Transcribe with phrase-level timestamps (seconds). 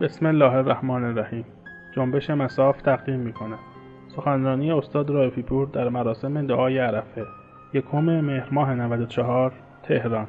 [0.00, 1.44] بسم الله الرحمن الرحیم.
[1.96, 3.58] جنبش مساف تقدیم می کند
[4.16, 7.24] سخنرانی استاد رایفی پور در مراسم دعای عرفه.
[7.74, 10.28] یکم مهر ماه 94 تهران.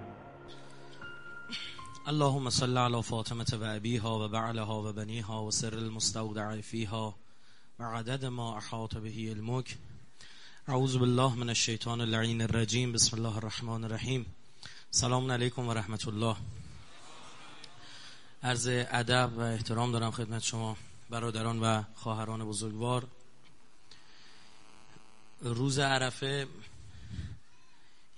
[2.08, 7.16] اللهم صل على فاطمة و ابیها و بعلها و بنیها و سر المستودع فیها
[7.80, 9.76] و عدد ما احاط به علمک.
[10.68, 12.92] اعوذ بالله من الشیطان اللعین الرجیم.
[12.92, 14.26] بسم الله الرحمن الرحیم.
[14.92, 16.36] سلام علیکم و رحمت الله.
[18.44, 20.78] عرض ادب و احترام دارم خدمت شما
[21.10, 23.08] برادران و خواهران بزرگوار.
[25.42, 26.48] روز عرفه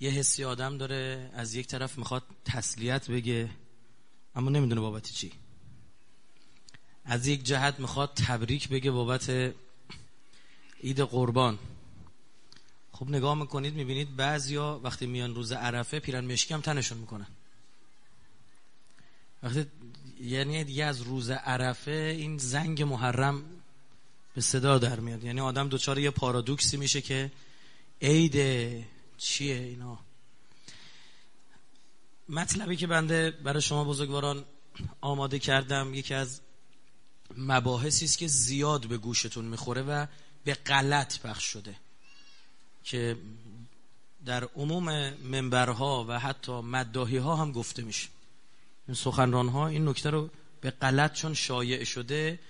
[0.00, 3.50] یه حسی آدم داره از یک طرف می‌خواد تسلیت بگه
[4.34, 5.32] اما نمی‌دونه بابت چی.
[7.04, 9.54] از یک جهت می‌خواد تبریک بگه بابت
[10.82, 11.58] عید قربان.
[12.92, 17.26] خب نگاه می‌کنید می‌بینید بعضیا وقتی میان روز عرفه پیرن مشکی هم تنشون می‌کنن.
[19.42, 19.66] وقتی
[20.22, 23.42] یعنی دیگه از روز عرفه این زنگ محرم
[24.34, 25.24] به صدا در میاد.
[25.24, 27.32] یعنی آدم دوچار یه پارادوکسی میشه که
[28.02, 28.36] عید
[29.18, 29.98] چیه اینا؟
[32.28, 34.44] مطلبی که بنده برای شما بزرگواران
[35.00, 36.40] آماده کردم یکی از
[37.36, 40.06] مباحثی است که زیاد به گوشتون می‌خوره و
[40.44, 41.76] به غلط پخش شده
[42.84, 43.16] که
[44.24, 48.08] در عموم منبرها و حتی مداهی ها هم گفته میشه.
[48.88, 50.30] این سخنران ها این نکته رو
[50.60, 52.40] به غلط چون شایع شده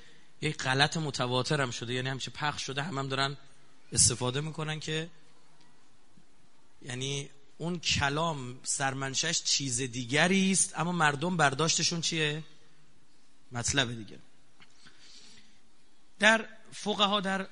[0.40, 1.94] یک غلط متواتر هم شده.
[1.94, 3.36] یعنی همچه پخش شده هم, هم دارن
[3.92, 5.10] استفاده می‌کنن که
[6.82, 12.42] یعنی اون کلام سرمنشش چیز دیگری است اما مردم برداشتشون چیه؟
[13.52, 14.18] مطلب دیگه.
[16.18, 17.48] در فقها در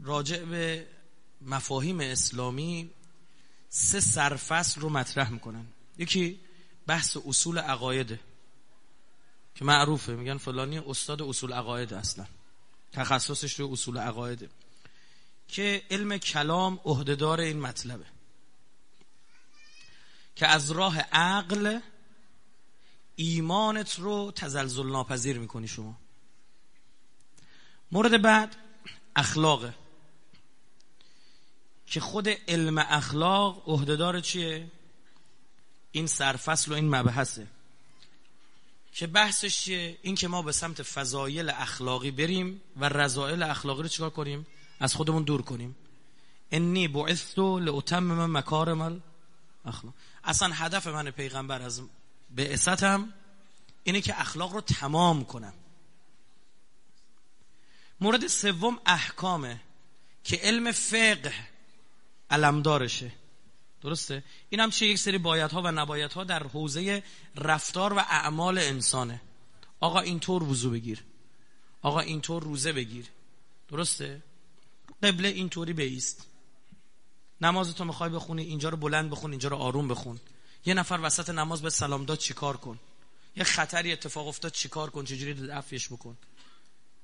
[0.00, 0.86] راجع به
[1.42, 2.90] مفاهیم اسلامی
[3.68, 5.66] سه سرفصل رو مطرح می‌کنن.
[5.98, 6.40] یکی
[6.86, 8.20] بحث اصول عقایده
[9.54, 10.12] که معروفه.
[10.12, 12.26] میگن فلانی استاد اصول عقاید اصلا.
[12.92, 14.48] تخصصش رو اصول عقایده.
[15.48, 18.04] که علم کلام عهدهدار این مطلبه.
[20.36, 21.80] که از راه عقل
[23.16, 25.98] ایمانت رو تزلزل ناپذیر می‌کنی شما.
[27.92, 28.56] مورد بعد
[29.16, 29.74] اخلاقه.
[31.86, 34.70] که خود علم اخلاق عهدهدار چیه؟
[35.94, 37.46] این سرفصل و این مبحثه.
[38.92, 43.88] که بحثش چیه؟ این که ما به سمت فضایل اخلاقی بریم و رضایل اخلاقی رو
[43.88, 44.46] چیکار کنیم؟
[44.80, 45.76] از خودمون دور کنیم.
[46.50, 48.80] انی بعثت لاتمم مکارم
[49.64, 49.94] الاخلاق.
[50.24, 51.82] اصلا هدف من پیغمبر از
[52.30, 53.12] بعثتم
[53.84, 55.54] اینه که اخلاق رو تمام کنم.
[58.00, 59.60] مورد سوم احکامه
[60.24, 61.34] که علم فقه
[62.30, 63.12] علمدارشه.
[63.84, 67.02] درسته؟ این هم چه یک سری ها و ها در حوزه
[67.36, 69.20] رفتار و اعمال انسانه.
[69.80, 71.04] آقا اینطور وضو بگیر.
[71.82, 73.06] آقا اینطور روزه بگیر.
[73.68, 74.22] درسته؟
[75.02, 76.26] قبله اینطوری بیست.
[77.40, 80.20] نماز تو می‌خوای بخونی اینجا رو بلند بخون اینجا رو آروم بخون.
[80.66, 82.80] یه نفر وسط نماز به سلام داد چیکار کن؟
[83.36, 86.16] یه خطری اتفاق افتاد چیکار کن؟ چجوری دفعش بکن؟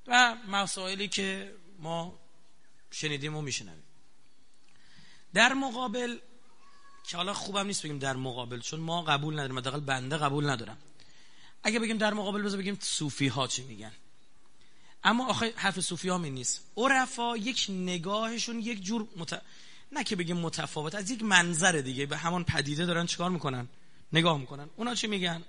[0.07, 2.19] و مسائلی که ما
[2.91, 3.83] شنیدیم و میشنویم.
[5.33, 6.17] در مقابل
[7.03, 10.77] که حالا خوبم نیست بگیم در مقابل چون ما قبول نداریم حداقل بنده قبول ندارم.
[11.63, 13.91] اگه بگیم در مقابل بذار بگیم صوفی ها چی میگن.
[15.03, 16.61] اما آخه حرف صوفی ها می نیست.
[16.77, 19.41] عرفا یک نگاهشون یک جور مت...
[19.91, 22.05] نه که بگیم متفاوت از یک منظر دیگه.
[22.05, 23.67] به همان پدیده دارن چیکار می‌کنن؟
[24.13, 24.69] نگاه می‌کنن.
[24.75, 25.43] اونا چی میگن؟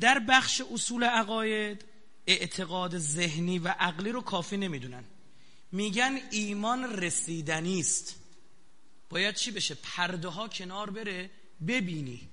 [0.00, 1.84] در بخش اصول عقاید
[2.26, 5.04] اعتقاد ذهنی و عقلی رو کافی نمی‌دونن.
[5.72, 8.16] میگن ایمان رسیدنی است.
[9.14, 11.30] باید چی بشه؟ پرده ها کنار بره
[11.68, 12.28] ببینی.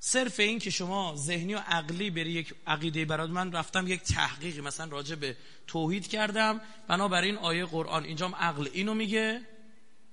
[0.00, 4.60] صرف این که شما ذهنی و عقلی بری یک عقیده برات من رفتم یک تحقیقی
[4.60, 6.60] مثلا راجع به توحید کردم.
[6.88, 9.40] بنابراین آیه قرآن اینجام عقل اینو میگه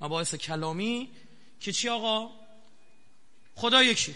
[0.01, 1.09] مباحث کلامی
[1.59, 2.31] که چی آقا؟
[3.55, 4.15] خدا یکی.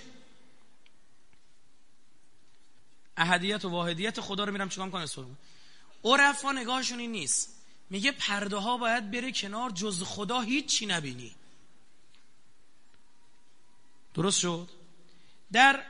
[3.17, 5.05] احدیت و واحدیت خدا رو میرم چیکار کنه
[6.03, 7.49] عرفا نگاهشون این نیست.
[7.89, 11.35] میگه پرده ها باید بره کنار جز خدا هیچی نبینی.
[14.13, 14.69] درست شد؟
[15.51, 15.83] در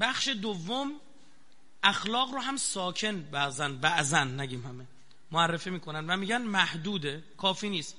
[0.00, 0.92] بخش دوم
[1.82, 4.86] اخلاق رو هم ساکن بعضن بعضن نگیم همه.
[5.30, 7.96] معرفی می‌کنن و میگن محدوده کافی نیست.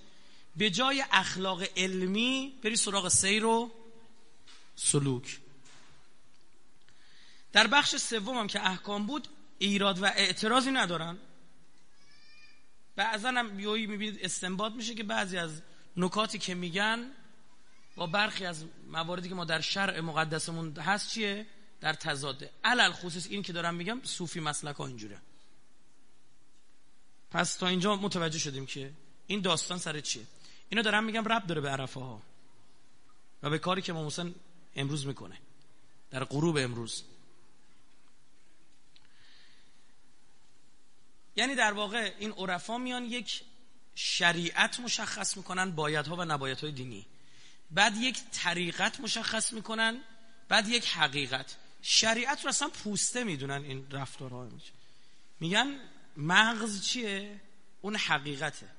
[0.55, 3.71] به جای اخلاق علمی بری سراغ سیر و
[4.75, 5.39] سلوک.
[7.53, 9.27] در بخش سوم هم که احکام بود
[9.59, 11.17] ایراد و اعتراضی ندارن.
[12.95, 15.61] بعضا هم بیایی می‌بینید استنباط میشه که بعضی از
[15.97, 17.11] نکاتی که میگن
[17.97, 21.45] با برخی از مواردی که ما در شرع مقدسمون هست چیه؟
[21.81, 25.21] در تضاده علل خصوص این که دارم میگم صوفی مسلک ها اینجوره.
[27.31, 28.93] پس تا اینجا متوجه شدیم که
[29.27, 30.27] این داستان سر چیه.
[30.69, 32.21] اینو دارم میگم رب داره به عرفه ها
[33.43, 34.35] و به کاری که امام حسین
[34.75, 35.37] امروز می‌کنه.
[36.11, 37.03] در غروب امروز.
[41.35, 43.43] یعنی در واقع این عرفا میان یک
[43.95, 47.05] شریعت مشخص می‌کنن بایدها و نبایدهای دینی.
[47.71, 50.01] بعد یک طریقت مشخص می‌کنن
[50.49, 51.55] بعد یک حقیقت.
[51.81, 54.49] شریعت رو اصلا پوسته می‌دونن این رفتارها
[55.39, 55.79] میگن
[56.17, 57.41] مغز چیه؟
[57.81, 58.69] اون حقیقته.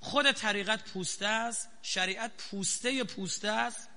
[0.00, 3.88] خود طریقت پوسته است شریعت پوسته پوسته است.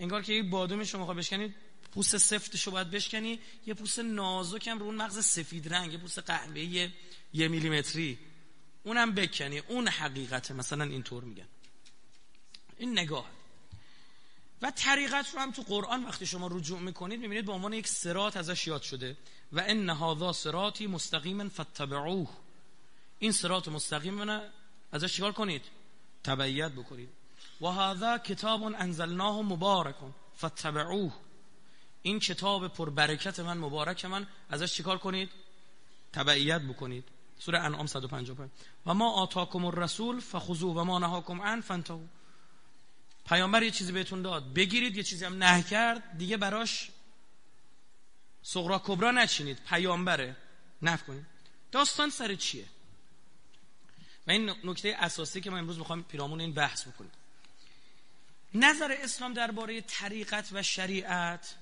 [0.00, 1.54] انگار که یک بادوم شما بشکنید
[1.94, 6.18] پوست سفتشو باید بشکنی یه پوست نازک هم رو اون مغز سفید رنگ یه پوست
[6.18, 6.90] قهوه‌ای
[7.32, 8.18] یه میلیمتری.
[8.82, 9.58] اونم بکنی.
[9.58, 10.54] اون حقیقته.
[10.54, 11.48] مثلا اینطور میگن.
[12.78, 13.26] این نگاه.
[14.62, 18.36] و طریقت رو هم تو قرآن وقتی شما رجوع می‌کنید می‌بینید به عنوان یک سرات
[18.36, 19.16] ازش یاد شده.
[19.52, 22.28] و ان هذا سراتی مستقیم فتبعوه
[23.18, 24.40] این سرات مستقیم
[24.92, 25.62] ازش چیکار کنید؟
[26.24, 27.08] تبعیت بکنید.
[27.60, 29.96] و هذا کتاب انزلناه مبارک
[30.38, 31.12] فتبعوه
[32.02, 35.30] این کتاب پربرکت من مبارک من ازش چیکار کنید؟
[36.12, 37.04] تبعیت بکنید.
[37.38, 38.50] سوره انعام 155
[38.86, 42.00] و ما آتاکم الرسول فخذوه و ما نهاکم عن فانتهوا
[43.26, 44.54] پیامبر یه چیزی بهتون داد.
[44.54, 46.18] بگیرید یه چیزی هم نه کرد.
[46.18, 46.90] دیگه براش
[48.42, 49.58] صغرا کبرا نچینید.
[49.68, 50.36] پیامبره.
[50.82, 51.26] نف کنید.
[51.72, 52.64] داستان سر چیه؟
[54.26, 57.10] و این نکته اساسی که ما امروز می‌خوایم پیرامون این بحث بکنیم.
[58.54, 61.54] نظر اسلام درباره طریقت و شریعت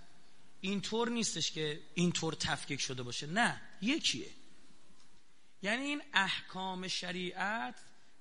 [0.61, 3.27] اینطور نیستش که اینطور تفکیک شده باشه.
[3.27, 3.61] نه.
[3.83, 4.31] یکیه.
[5.62, 7.75] یعنی این احکام شریعت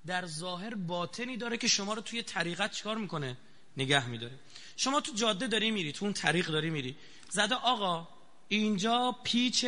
[0.06, 3.36] در ظاهر باطنی داره که شما رو توی طریقت چکار می‌کنه؟
[3.76, 4.38] نگه میداره.
[4.76, 6.96] شما تو جاده داری میری تو اون طریق داری میری.
[7.30, 8.08] زده آقا
[8.48, 9.66] اینجا پیچ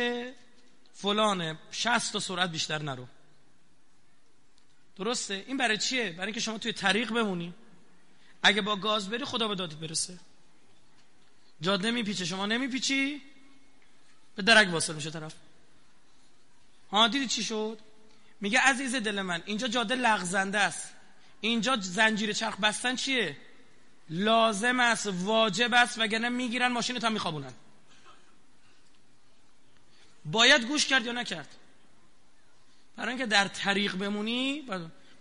[0.93, 3.07] فلانه 60 تا سرعت بیشتر نرو.
[4.95, 7.53] درسته؟ این برای چیه؟ برای اینکه شما توی طریق بمونی.
[8.43, 10.19] اگه با گاز بری خدا به دادت برسه.
[11.61, 13.21] جاده میپیچه شما نمیپیچی.
[14.35, 15.35] به درک واصل میشه طرف.
[16.91, 17.79] ها دیدی چی شد؟
[18.43, 20.89] میگه عزیز دل من اینجا جاده لغزنده است.
[21.41, 23.37] اینجا زنجیر چرخ بستن چیه؟
[24.09, 27.53] لازم است واجب است وگرنه می‌گیرن ماشین تا میخوابونن.
[30.25, 31.47] باید گوش کرد یا نکرد؟
[32.95, 34.63] برای اینکه در طریق بمونی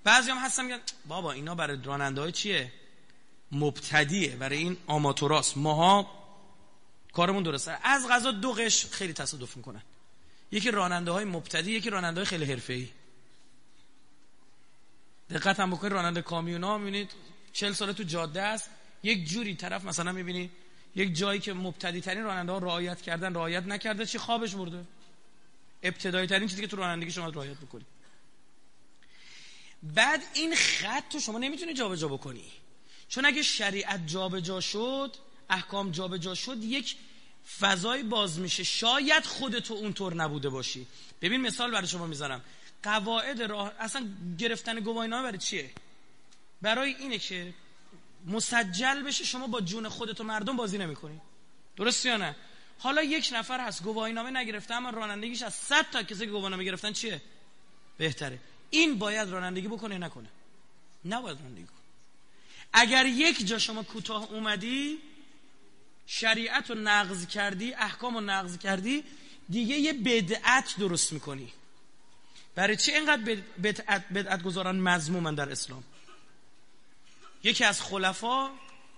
[0.05, 2.73] بعضی هم هستن میگن بابا اینا برای راننده های چیه؟
[3.53, 6.11] مبتدیه برای این آماتوراست ماها
[7.13, 7.79] کارمون درسته.
[7.83, 9.83] از غذا دو قش خیلی تصادف می‌کنن.
[10.53, 12.89] یکی راننده های مبتدی یکی راننده های خیلی حرفه‌ای.
[15.33, 17.11] دقت هم بکنید راننده کامیون ها می‌بینید
[17.53, 18.71] چل ساله تو جاده است.
[19.03, 20.51] یک جوری طرف مثلا می‌بینی
[20.95, 24.85] یک جایی که مبتدی ترین راننده ها رعایت کردن رعایت نکرده چی خوابش برده
[25.83, 27.85] ابتدایی ترین چیزی که تو رانندگی شما رعایت بکنی.
[29.83, 32.45] بعد این خط تو شما نمی‌تونی جابجا بکنی.
[33.09, 35.17] چون اگه شریعت جابجا شد
[35.51, 36.97] احکام جابجا شد یک
[37.61, 38.65] فضای باز میشه.
[38.65, 40.87] شاید خودتو اونطور نبوده باشی.
[41.23, 42.45] ببین مثال برای شما می‌ذارم
[42.83, 44.09] قواعد راه اصلا
[44.39, 45.71] گرفتن گواهینامه برای چیه؟
[46.63, 47.55] برای اینه که
[48.27, 51.21] مسجل بشه شما با جون خودت و مردم بازی نمی‌کنی.
[51.77, 52.37] درست یا نه؟
[52.79, 56.93] حالا یک نفر هست گواهینامه نگرفته اما رانندگیش از 100 تا کسی که گواهینامه گرفتن
[56.93, 57.23] چیه؟
[57.99, 58.39] بهتره.
[58.71, 60.29] این باید رانندگی بکنه نکنه؟
[61.05, 61.77] نباید رانندگی کنه.
[62.73, 64.99] اگر یک جا شما کوتاه اومدی
[66.07, 69.05] شریعت رو نقض کردی احکام رو نقض کردی
[69.49, 71.53] دیگه یه بدعت درست می‌کنی.
[72.55, 75.85] برای چی اینقدر بدعت, بدعت گذارن مزمومن در اسلام؟
[77.43, 78.51] یکی از خلفا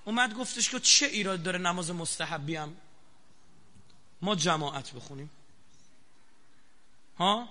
[0.04, 2.76] اومد گفتش که چه ایراد داره نماز مستحبی هم؟
[4.23, 5.30] ما جماعت بخونیم.
[7.18, 7.49] ها؟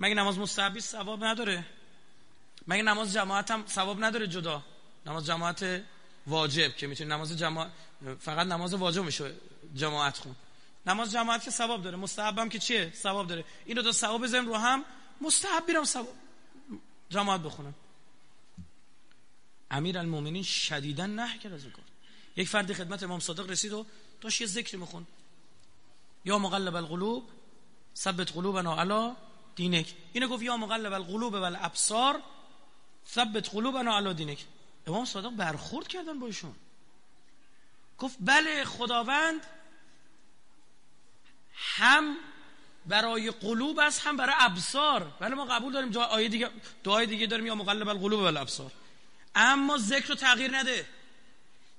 [0.00, 1.66] مگه نماز مستحبی ثواب نداره؟
[2.68, 4.62] مگه نماز جماعت هم ثواب نداره جدا؟
[5.06, 5.82] نماز جماعت
[6.26, 7.70] واجب که می‌تونی نماز جماعت
[8.20, 9.34] فقط نماز واجب میشه
[9.74, 10.36] جماعت خون.
[10.86, 11.96] نماز جماعت که ثواب داره.
[11.96, 13.44] مستحب هم که چیه؟ ثواب داره.
[13.64, 14.84] این دو ثواب بزنیم رو هم
[15.20, 16.14] مستحب بیرم ثواب
[17.10, 17.74] جماعت بخونم.
[19.70, 21.84] امیر المومنین شدیدا نه کرد از کار.
[22.36, 23.86] یک فردی خدمت امام صادق رسید و
[24.20, 25.06] داشت یه ذکری میخون
[26.24, 27.28] یا مقلب القلوب
[27.96, 29.14] ثبت قلوبنا علی
[29.56, 29.94] دینک.
[30.12, 32.22] اینو گفت یا مقلب القلوب والابصار
[33.08, 34.44] ثبت قلوبنا علی دینک.
[34.86, 36.54] امام صادق برخورد کردن با ایشون.
[37.98, 39.46] گفت بله خداوند
[41.52, 42.16] هم
[42.86, 45.12] برای قلوب است هم برای ابصار.
[45.20, 46.50] بله ما قبول داریم آیه دیگه
[46.84, 48.72] دعای دیگه داریم یا مقلب القلوب و الابصار.
[49.34, 50.86] اما ذکر رو تغییر نده.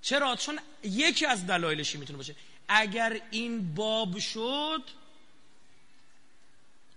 [0.02, 2.36] چرا؟ چون یکی از دلایلش می‌تونه باشه.
[2.68, 4.84] اگر این باب شد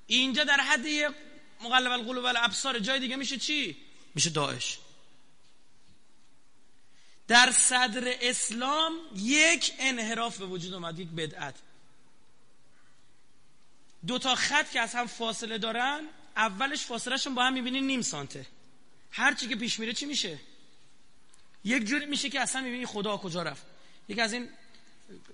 [0.07, 1.15] اینجا در حد
[1.61, 3.77] مقلب القلوب الابصار جای دیگه میشه چی؟
[4.15, 4.79] میشه داعش.
[7.29, 11.55] در صدر اسلام یک انحراف به وجود اومد یک بدعت.
[14.07, 16.01] دو تا خط که از هم فاصله دارن
[16.37, 18.47] اولش فاصلهشون با هم می‌بینی نیم سانته.
[19.11, 20.39] هر چی که پیش میره چی میشه؟
[21.65, 23.63] یک جوری میشه که اصلا می‌بینی خدا کجا رفت.
[24.09, 24.49] یکی از این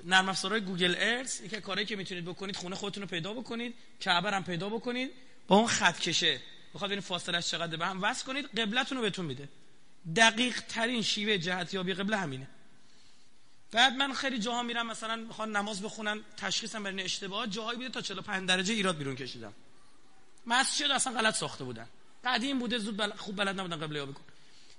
[0.05, 4.31] نرم افزارهای گوگل ارث یکی کاری که می‌تونید بکنید خونه خودتون رو پیدا بکنید کعبه
[4.31, 5.11] هم پیدا بکنید
[5.49, 6.41] با اون خط کشه.
[6.75, 9.49] بخواد این فاصله چقدر به هم وصل کنید قبلتون رو بهتون میده.
[10.17, 12.49] دقیق ترین شیوه جهتیابی قبله همینه.
[13.73, 18.01] بعد من خیلی جاها میرم مثلا می‌خوان نماز بخونن تشخیصم بین اشتباهات جاهایی بوده تا
[18.01, 19.53] 45 درجه ایراد بیرون کشیدم.
[20.47, 21.89] مسجد اصلا غلط ساخته بودن.
[22.25, 23.11] قدیم بوده زود بل...
[23.11, 24.23] خوب بلد نبودن قبله ها بکن.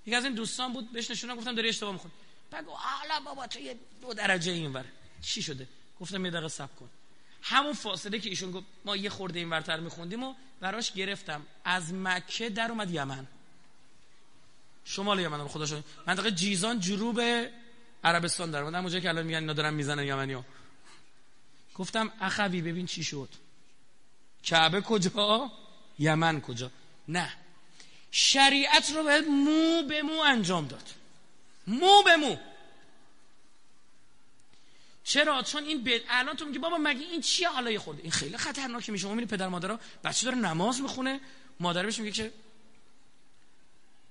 [0.05, 2.13] یکی از این دوستان بود بهش نشونم گفتم داری اشتباه می‌خونی.
[2.51, 4.85] بگو حالا بابا تو یه دو درجه اینور
[5.21, 5.67] چی شده؟
[5.99, 6.89] گفتم یه دقیقه صبر کن.
[7.41, 11.45] همون فاصله که ایشون گفت ما یه خورده این ورتر میخوندیم و براش گرفتم.
[11.65, 13.27] از مکه در اومد یمن.
[14.85, 17.21] شمال یمن رو خدا شد منطقه جیزان جنوب
[18.03, 20.45] عربستان در اومد اونجا که الان میگن اینا دارن می‌زنن یمنیا
[21.75, 23.29] گفتم اخوی ببین چی شد.
[24.43, 25.51] کعبه کجا؟
[25.99, 26.71] یمن کجا؟
[27.07, 27.33] نه.
[28.11, 30.89] شریعت رو باید مو به مو انجام داد.
[31.67, 32.37] مو به مو.
[35.03, 36.01] چرا؟ چون این بد...
[36.09, 39.07] الان تو میگی بابا مگه این چیه حالا خورده؟ این خیلی خطرناکه میشه.
[39.07, 41.19] می‌بینی پدر مادرها بچه داره نماز می‌خونه.
[41.59, 42.33] مادر میگه که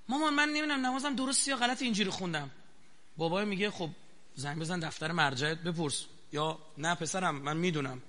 [0.09, 2.51] مامان من نمی‌دونم نمازم درست یا غلط اینجوری خوندم.
[3.17, 3.89] بابا میگه خب
[4.35, 6.05] زنگ بزن دفتر مرجعت بپرس.
[6.33, 8.01] یا نه پسرم من می‌دونم.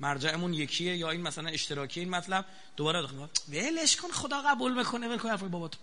[0.00, 2.44] مرجعمون یکیه یا این مثلا اشتراکی این مطلب.
[2.76, 3.16] دوباره داخل
[3.48, 5.78] ولش کن خدا قبول بکنه ول کن بابا تو.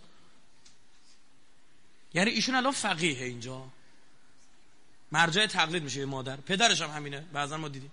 [2.13, 3.67] یعنی ایشون الان فقیه اینجا.
[5.11, 6.35] مرجع تقلید میشه مادر.
[6.35, 7.91] پدرش هم همینه بعضا ما دیدیم.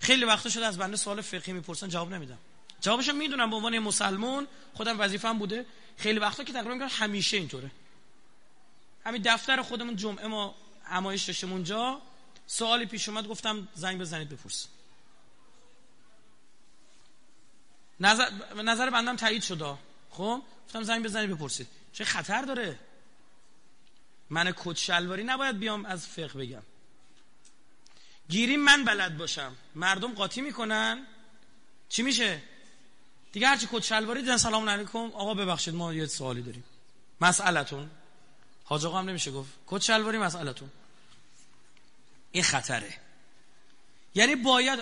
[0.00, 2.38] خیلی وقتا شده از بنده سوال فقهی می‌پرسن جواب نمیدم.
[2.80, 5.66] جوابشو می‌دونم به عنوان مسلمان خودم وظیفم بوده.
[5.96, 7.70] خیلی وقتا که تقریبا همیشه اینطوره.
[9.08, 12.00] همین دفتر خودمون جمعه ما همایش داشتیم اونجا.
[12.46, 14.66] سوالی پیش اومد گفتم زنگ بزنید بپرس.
[18.00, 19.74] نظر نظر بندم تایید شده
[20.10, 21.66] خب؟ گفتم زنگ بزنید بپرسید.
[21.92, 22.78] چه خطر داره؟
[24.30, 26.62] من کت شلواری نباید بیام از فقه بگم.
[28.28, 29.56] گیری من بلد باشم.
[29.74, 31.06] مردم قاطی می‌کنن.
[31.88, 32.42] چی میشه؟
[33.32, 34.98] دیگه هرچی کت شلواری دیدن سلام علیکم.
[34.98, 36.64] آقا ببخشید ما یه سوالی داریم.
[37.20, 37.90] مسئلتون.
[38.68, 39.50] حاج آقا هم نمیشه گفت.
[39.66, 40.70] کت شلواری مسئلتون.
[42.32, 42.94] این خطره.
[44.14, 44.80] یعنی باید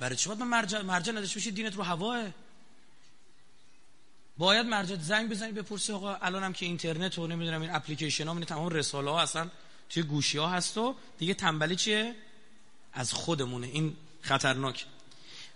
[0.00, 2.24] برای چی باید مرجع مرجع نداشته باشید دینت رو هواه
[4.38, 8.68] باید مرجع زنگ بزنی بپرسی آقا الانم که اینترنت و نمی‌دونم این اپلیکیشن ها تمام
[8.68, 9.50] رساله ها اصلا
[9.88, 12.14] توی گوشی ها هست و دیگه تنبلی چیه؟
[12.92, 13.66] از خودمونه.
[13.66, 14.86] این خطرناک.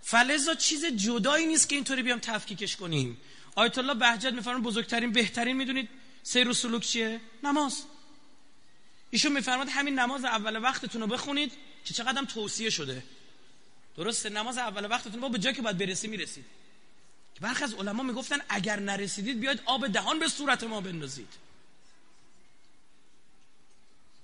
[0.01, 3.17] فلزا چیز جدایی نیست که اینطوری بیام تفکیکش کنیم.
[3.55, 5.89] آیت الله بهجت میفرمان بزرگترین بهترین می‌دونید.
[6.27, 7.83] سیر و سلوک چیه؟ نماز.
[9.09, 11.53] ایشون میفرماد همین نماز اول وقتتون رو بخونید
[11.85, 13.03] که چقدر توصیه شده.
[13.97, 16.45] درسته؟ نماز اول وقتتون با به جایی که باید برسی می‌رسید.
[17.41, 21.33] برخی از علما می‌گفتن اگر نرسیدید بیاید آب دهان به صورت ما بندازید.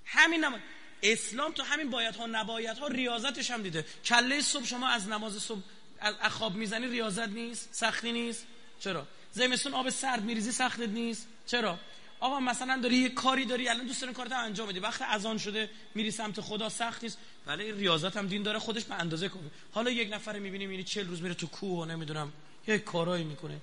[0.04, 0.60] همین نماز.
[1.02, 3.86] اسلام تو همین باید ها نباید ها ریاضتش هم دیده.
[4.04, 5.62] کله صبح شما از نماز صبح
[6.00, 8.46] از خواب می‌زنی ریاضت نیست سختی نیست.
[8.80, 11.26] چرا؟ زمستون آب سرد میریزی سخت نیست.
[11.46, 11.78] چرا؟
[12.22, 14.78] آقا مثلا داری یه کاری داری الان دوست داری کارت انجام بدی.
[14.78, 17.18] وقت اذان شده میری سمت خدا سخت نیست.
[17.46, 21.06] ولی ریاضت هم دین داره خودش به اندازه کنه حالا یک نفر می‌بینی می‌بینی 40
[21.08, 22.32] روز میره تو کوه و نمی‌دونم
[22.66, 23.60] یه کارایی می‌کنه.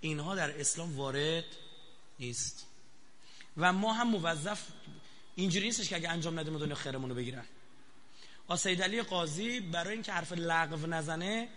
[0.00, 1.44] اینها در اسلام وارد
[2.18, 2.66] نیست.
[3.56, 4.60] و ما هم موظف
[5.36, 7.44] اینجوری نیستش که اگه انجام ندیم دنیا خیرمون رو بگیرن.
[8.48, 11.48] آسید علی قاضی برای اینکه حرف لغو نزنه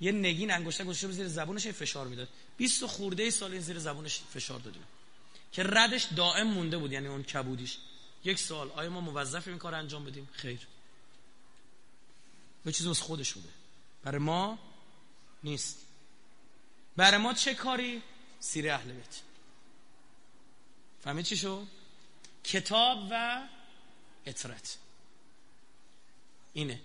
[0.00, 2.28] یه نگین انگشتر گذاشته زیر زبونش فشار می‌داد.
[2.56, 4.82] 20 خورده سال این زیر زبونش فشار دادیم.
[5.52, 7.78] که ردش دائم مونده بود یعنی اون کبودیش.
[8.24, 10.66] یک سال آیا ما موظف این کار انجام بدیم؟ خیر.
[12.64, 13.48] به چیز از خودش بوده.
[14.04, 14.58] برای ما
[15.44, 15.86] نیست.
[16.96, 18.02] برای ما چه کاری؟
[18.40, 19.20] سیر اهل بیت.
[21.04, 21.66] فهمید چی شد
[22.44, 23.42] کتاب و
[24.26, 24.78] اطرت
[26.52, 26.80] اینه.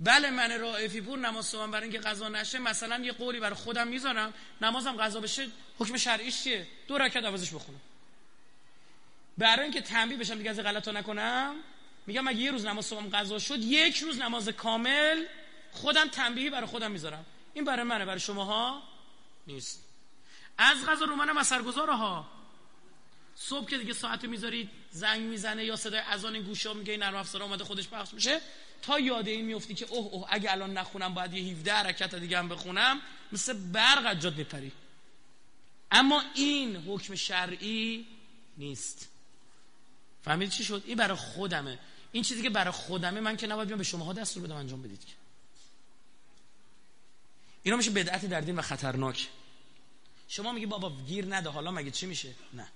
[0.00, 3.88] بله من رائفی پور نماز صبح برای اینکه قضا نشه مثلا یه قولی برای خودم
[3.88, 4.34] می‌ذارم.
[4.60, 5.48] نمازم قضا بشه
[5.78, 7.80] حکم شرعیش چیه؟ دو رکعت عوضش بخونم.
[9.38, 11.54] برای اینکه تنبیه بشم دیگه از غلطا نکنم
[12.06, 15.24] میگم اگه یه روز نماز صبحم قضا شد یک روز نماز کامل
[15.72, 17.26] خودم تنبیهی برای خودم می‌ذارم.
[17.54, 18.82] این برای منه برای شماها
[19.46, 19.84] نیست.
[20.58, 22.28] از غذا رو منم اثرگذاره ها
[23.36, 27.64] صبح که دیگه ساعت می‌ذارید زنگ می‌زنه یا صدای اذان گوشا میگه نرم افزار اومده
[27.64, 28.40] خودش پخش میشه.
[28.82, 32.38] تا یاد این میفتی که اوه اوه اگه الان نخونم باید یه 17 حرکت دیگه
[32.38, 33.00] هم بخونم
[33.32, 34.72] مثل برق از جاد میپری
[35.92, 38.06] اما این حکم شرعی
[38.58, 39.09] نیست.
[40.24, 41.78] فهمید چی شد؟ این برای خودمه.
[42.12, 45.04] این چیزی که برای خودمه من که نباید بیام به شماها دستور بدم انجام بدید
[45.04, 45.12] که.
[47.62, 49.28] اینا میشه بدعت در دین و خطرناک.
[50.28, 52.68] شما میگی بابا گیر نده حالا مگه چی میشه؟ نه.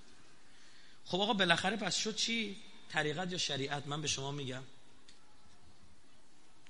[1.05, 2.57] خب آقا بالاخره پس شد چی؟
[2.89, 4.63] طریقت یا شریعت؟ من به شما میگم.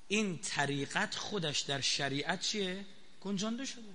[0.09, 2.85] این طریقت خودش در شریعت چیه؟
[3.21, 3.95] گنجانده شده.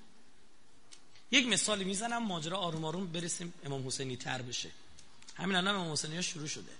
[1.31, 4.69] یک مثالی می‌زنم ماجرا آروم آروم برسیم امام حسینی تر بشه.
[5.39, 6.71] همین الان امام حسینی ها شروع شده.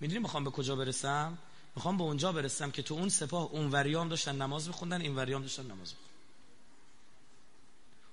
[0.00, 1.38] می‌دونی می‌خوام به کجا برسم؟
[1.76, 5.42] می‌خوام به اونجا برسم که تو اون سپاه اون وریام داشتن نماز میخوندن این وریام
[5.42, 6.14] داشتن نماز میخوندن.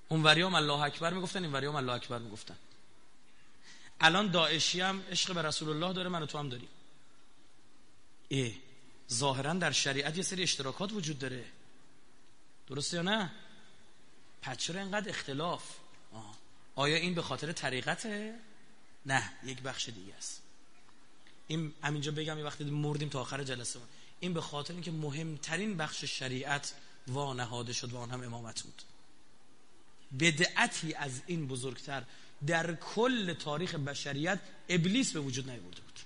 [0.10, 2.58] اون وریام الله اکبر می‌گفتن این وریام الله اکبر می‌گفتن.
[4.00, 6.70] الان داعشی هم عشق به رسول الله داره من و تو هم داریم
[8.30, 8.58] ای
[9.12, 11.46] ظاهرا در شریعت یه سری اشتراکات وجود داره.
[12.68, 13.32] درسته یا نه؟
[14.42, 15.64] پس چرا اینقدر اختلاف؟
[16.14, 16.36] آه.
[16.76, 18.40] آیا این به خاطر طریقته؟
[19.06, 20.42] نه یک بخش دیگه است.
[21.48, 23.80] این همینجا بگم یه وقتی مردیم تا آخر جلسه
[24.20, 26.74] این به خاطر اینکه مهمترین بخش شریعت
[27.08, 28.82] وانهاده شد و آن هم امامت بود.
[30.20, 32.04] بدعتی از این بزرگتر
[32.48, 34.40] در کل تاریخ بشریت
[34.70, 36.00] ابلیس به وجود نیاورده بود.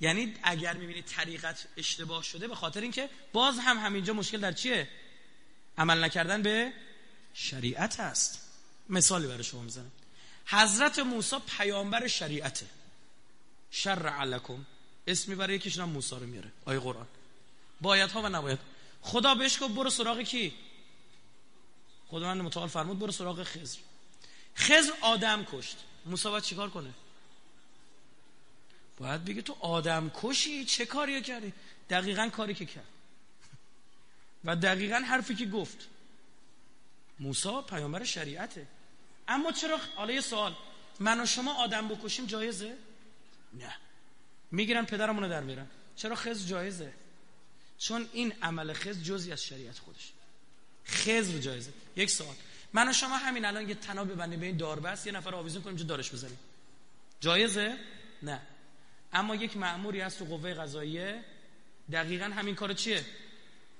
[0.00, 4.88] یعنی اگر می‌بینید طریقت اشتباه شده به خاطر اینکه باز هم همینجا مشکل در چیه؟
[5.78, 6.72] عمل نکردن به
[7.34, 8.40] شریعت هست
[8.88, 9.92] مثالی برای شما می‌زنم.
[10.46, 12.66] حضرت موسی پیامبر شریعته.
[13.70, 14.66] شر علکم
[15.06, 16.52] اسمی برای یکیشون هم موسی رو میاره.
[16.64, 17.06] آیه قرآن.
[17.80, 18.58] باید ها و نباید.
[19.02, 20.54] خدا بهش گفت برو سراغ کی؟
[22.08, 23.78] خدا من متعال فرمود برو سراغ خزر
[24.56, 25.76] خزر آدم کشت.
[26.06, 26.94] موسی باید چیکار کنه؟
[28.98, 31.52] باید بگه تو آدم کشی چه کاری کردی؟
[31.90, 32.86] دقیقا کاری که کرد.
[34.44, 35.88] و دقیقا حرفی که گفت.
[37.20, 38.66] موسی پیامبر شریعته.
[39.28, 40.54] اما چرا حالا یه سوال.
[41.00, 42.76] من و شما آدم بکشیم جایزه؟
[43.52, 43.74] نه.
[44.50, 46.92] می‌گیرن پدرمونو در میرن چرا خز جایزه؟
[47.78, 50.12] چون این عمل خز جزی از شریعت خودش
[50.86, 51.72] خزر جایزه.
[51.96, 52.34] یک سوال.
[52.72, 55.76] من و شما همین الان یه تناب ببندیم به این داربست یه نفر آویزون کنیم
[55.76, 56.38] چه دارش بزنیم.
[57.20, 57.76] جایزه؟
[58.22, 58.40] نه.
[59.12, 61.24] اما یک مأموری هست تو قوه قضاییه.
[61.92, 63.04] دقیقا همین کار چیه؟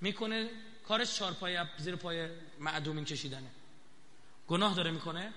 [0.00, 0.50] می‌کنه
[0.88, 2.28] کارش چهار پای زیر پای
[2.58, 3.50] معدومین کشیدنه.
[4.52, 5.32] گناه داره می‌کنه؟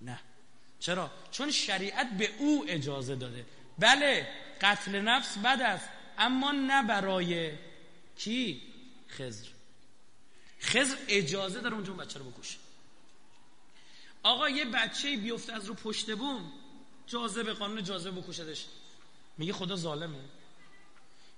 [0.00, 0.20] نه.
[0.80, 3.46] چرا؟ چون شریعت به او اجازه داده.
[3.78, 4.28] بله
[4.60, 7.52] قتل نفس بد است اما نه برای
[8.18, 8.62] کی؟
[9.08, 9.46] خزر
[10.60, 12.58] خزر اجازه داره اونجا بچه رو بکشه.
[14.22, 16.52] آقا یه بچه بیفته از رو پشت بوم
[17.06, 18.66] جاذبه قانون جاذبه بکشدش.
[19.38, 20.18] میگه خدا ظالمه.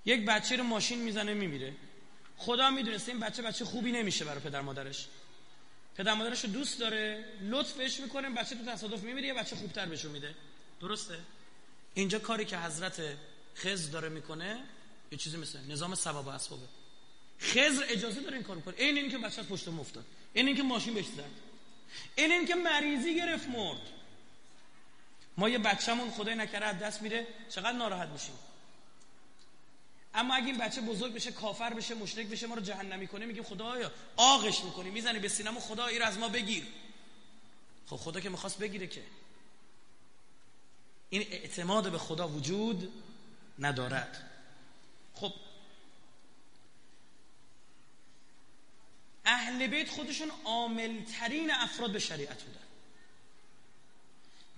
[0.05, 1.73] یک بچه رو ماشین می‌زنه میمیره.
[2.37, 5.07] خدا می‌دونسته این بچه بچه خوبی نمیشه برای پدر مادرش.
[5.97, 10.11] پدر مادرش رو دوست داره لطفش می‌کنه بچه تو تصادف میمیره یه بچه خوبتر بهشون
[10.11, 10.35] میده.
[10.81, 11.17] درسته؟
[11.93, 13.01] اینجا کاری که حضرت
[13.55, 14.63] خز داره می‌کنه
[15.11, 16.65] یه چیزی مثل نظام ثواب و اسبابه
[17.39, 18.73] خزر اجازه داره این کارو کنه.
[18.77, 20.05] این این که بچه از پشت افتاد.
[20.33, 21.23] این این که ماشین بهش زد.
[22.15, 23.81] این این که مریضی گرفت مرد.
[25.37, 28.35] ما یه بچه‌مون خدای نکره از دست میره چقدر ناراحت میشیم؟
[30.15, 33.43] اما اگه این بچه بزرگ بشه کافر بشه مشرک بشه ما رو جهنمی کنه میگیم
[33.43, 36.67] خدایا آغش می‌کنی می‌زنی به سینما خدا این از ما بگیر.
[37.87, 39.03] خب خدا که می‌خواست بگیره که.
[41.09, 42.93] این اعتماد به خدا وجود
[43.59, 44.29] ندارد.
[45.13, 45.33] خب.
[49.25, 52.59] اهل بیت خودشون عاملترین افراد به شریعت بودن.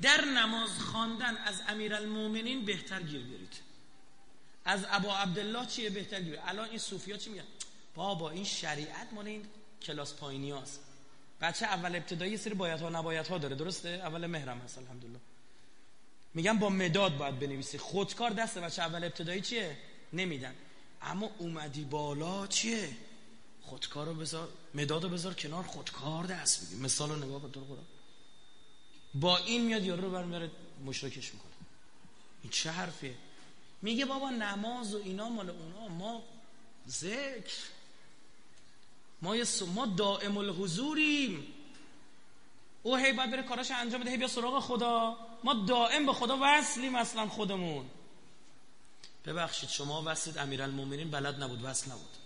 [0.02, 3.67] در نماز خواندن از امیرالمومنین بهتر گیر بیارید.
[4.68, 7.44] از ابا عبدالله چیه بهتر گیر الان این صوفیا چی میگن؟
[7.96, 9.46] بابا این شریعت مال این
[9.82, 10.80] کلاس پایینی هست
[11.42, 15.20] بچه اول ابتدایی سری باید ها نباید ها داره درسته؟ اول مهرم هست الحمدلله.
[16.34, 17.78] میگن با مداد باید بنویسی.
[17.78, 19.78] خودکار دست بچه اول ابتدایی چیه؟
[20.14, 20.56] نمیدن.
[21.02, 22.90] اما اومدی بالا چیه؟
[23.62, 27.78] خودکار رو بذار مداد رو بذار کنار خودکار دست بگی مثال رو نگاه کن
[29.14, 30.52] با این میاد یارو رو برمیاره
[30.86, 31.52] مشرکش می‌کنه.
[32.42, 33.16] این چه حرفیه؟
[33.82, 35.88] میگه بابا نماز و اینا مال اونا.
[35.88, 36.24] ما
[36.88, 37.54] ذکر.
[39.22, 41.54] ما یه ما دائم الحضوریم.
[42.84, 45.18] او هی باید بره کاراش انجام بده هی بیا سراغ خدا.
[45.44, 47.90] ما دائم به خدا وصلیم اصلا خودمون.
[49.26, 52.18] ببخشید شما وصلید امیرالمومنین بلد نبود وصل نبود.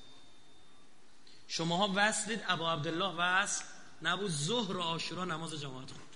[1.47, 3.63] شماها وصلید ابا عبدالله وصل
[4.01, 6.10] نبود ظهر و آشورا نماز جماعت خود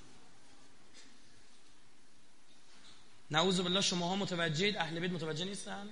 [3.32, 5.90] نعوذ بالله شماها متوجهید اهل بیت متوجه نیستن؟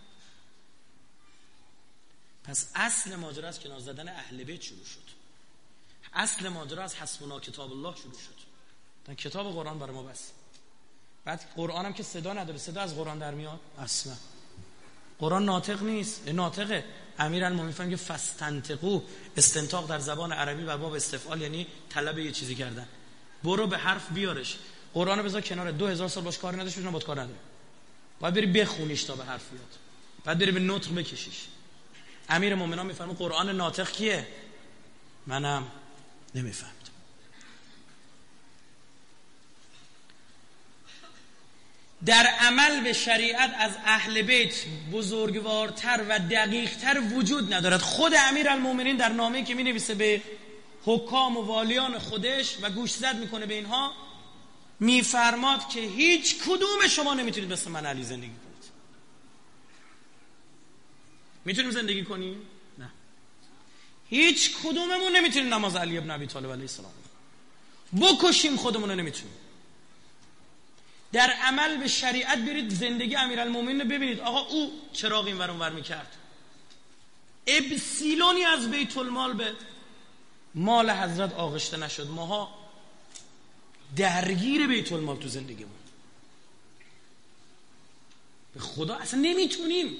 [2.43, 5.23] پس اصل ماجرا از کنار زدن اهل بیت شروع شد.
[6.13, 8.43] اصل ماجرا از حسبنا کتاب الله شروع شد.
[9.15, 10.31] کتاب قرآن برای ما بس.
[11.25, 14.15] بعد قرآن هم که صدا نداره صدا از قرآن در میاد؟ اصلا.
[15.19, 16.27] قرآن ناطق نیست.
[16.27, 16.85] ناطقه.
[17.19, 19.01] امیر المومنین که فستنتقو
[19.37, 22.87] استنتاق در زبان عربی و باب استفعال یعنی طلب یه چیزی کردن.
[23.43, 24.57] برو به حرف بیارش.
[24.93, 25.71] قرآن بذار کنار.
[25.71, 27.39] دو هزار سال باش کار نداشت با کار نداره
[28.19, 29.77] باید بری بخونیش تا به حرف بیاد.
[30.25, 31.39] بعد بری به نطق بکشیش.
[32.29, 34.27] امیر مومنان میفرمه قرآن ناطق کیه؟
[35.27, 35.67] منم
[36.35, 36.73] نمی‌فهمم.
[42.05, 44.55] در عمل به شریعت از اهل بیت
[44.91, 47.79] بزرگوارتر و دقیقتر وجود ندارد.
[47.79, 50.21] خود امیر المومنین در نامه که می نویسه به
[50.85, 53.93] حکام و والیان خودش و گوش زد می‌کنه به اینها
[54.83, 58.63] میفرماد که هیچ کدوم شما نمی‌تونید مثل من علی زندگی کنید.
[61.45, 62.41] می‌تونیم زندگی کنیم؟
[62.77, 62.89] نه.
[64.09, 66.91] هیچ کدوممون نمی‌تونیم نماز علی ابن ابی طالب علیه السلام
[68.01, 69.33] بکشیم خودمون رو نمی‌تونیم.
[71.11, 74.19] در عمل به شریعت برید زندگی امیرالمومنین رو ببینید.
[74.19, 76.15] آقا او چراغ این ورون ور می‌کرد.
[77.47, 79.53] ابسیلونی از بیت المال به
[80.55, 82.07] مال حضرت آغشته نشد.
[82.07, 82.62] ماها
[83.95, 85.73] درگیر بیت المال تو زندگیمون.
[88.53, 89.95] به خدا اصلا نمی‌تونیم.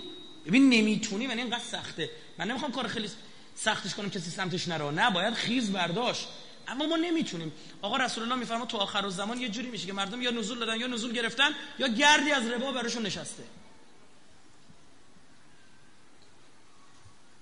[0.46, 2.10] ببین نمی‌تونیم یعنی اینقدر سخته.
[2.38, 3.10] من نمی‌خوام کار خیلی
[3.56, 6.28] سختش کنم کسی سمتش نرو نه باید خیز برداشت.
[6.68, 7.52] اما ما نمی‌تونیم.
[7.82, 10.80] آقا رسول الله میفرما تو آخر زمان یه جوری میشه که مردم یا نزول دادن
[10.80, 13.44] یا نزول گرفتن یا گردی از ربا براشون نشسته.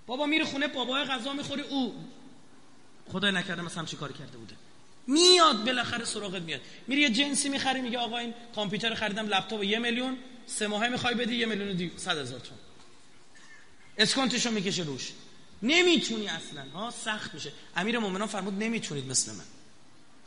[0.08, 2.08] بابا میره خونه بابای غذا می‌خوری او
[3.12, 4.56] خدای نکرده مثلا چی کار کرده بوده.
[5.08, 6.62] میاد بالاخره سراغت میاد.
[6.88, 11.16] میری یه جنسی می‌خری میگه آقا این کامپیوتر خریدم لپتاپ یه میلیون سه ماهه می‌خوای
[11.16, 12.60] بدی یه میلیون دی صد هزار تومن
[13.98, 15.12] اسکانتشو می‌کشه روش.
[15.64, 16.70] نمی‌تونی اصلا.
[16.74, 17.52] ها سخت میشه.
[17.76, 19.44] امیر مومنان فرمود نمی‌تونید مثل من.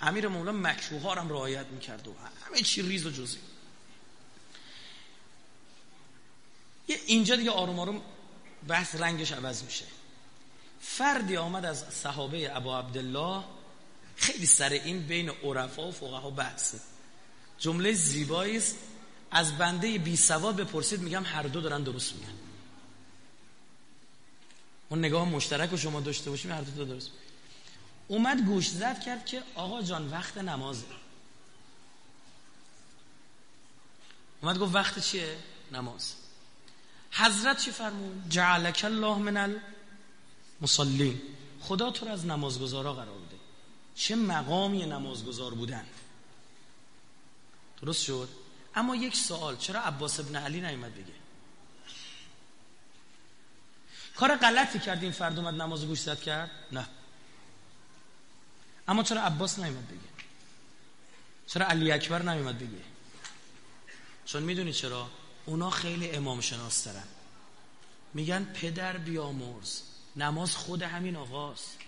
[0.01, 2.15] امیر مومنان مکروه ها هم رعایت می‌کرد و
[2.47, 3.39] همه چی ریز و جزی
[6.89, 8.03] یه اینجا دیگه آروم آروم
[8.69, 9.85] بحث رنگش عوض میشه.
[10.81, 13.45] فردی آمد از صحابه ابا عبدالله
[14.17, 16.81] خیلی سر این بین عرفا و فقها بحثه
[17.59, 18.77] جمله زیبایی است.
[19.31, 22.35] از بنده بی سواد بپرسید میگم هر دو دارن درست میگن.
[24.89, 27.11] اون نگاه مشترک رو شما داشته باشیم هر دو درست.
[28.09, 30.85] اومد گوش زد کرد که آقا جان وقت نمازه.
[34.43, 35.37] اومد گفت وقت چیه؟
[35.73, 36.15] نماز.
[37.11, 39.61] حضرت چی فرمون؟ جعلک الله من
[40.61, 41.21] المصلین.
[41.61, 43.44] خدا تو رو از نمازگزارا قرار بده
[43.95, 45.87] چه مقامی نمازگزار بودن؟
[47.83, 48.29] درست شد؟
[48.75, 51.15] اما یک سوال چرا عباس ابن علی نیومد بگه؟
[54.17, 56.87] کار غلطی کرد این فرد اومد نماز گوش زد کرد؟ نه.
[58.89, 60.25] اما چرا عباس نیومد بگه؟
[61.47, 62.85] چرا علی اکبر نیومد بگه؟
[64.25, 65.11] چون می‌دونی چرا؟
[65.47, 67.05] اونا خیلی امام شناس دارن.
[68.15, 69.81] میگن پدر بیامرز.
[70.17, 71.79] نماز خود همین آقاست.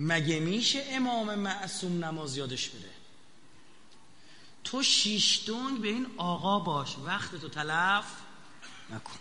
[0.00, 2.90] مگه میشه امام معصوم نماز یادش بده
[4.64, 8.04] تو شیش دنگ به این آقا باش وقت تو تلف
[8.90, 9.18] نکن.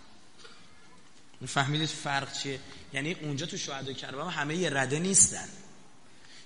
[1.47, 2.59] فهمیدید فرق چیه؟
[2.93, 5.47] یعنی اونجا تو شهدای کربلا همه یه رده نیستن.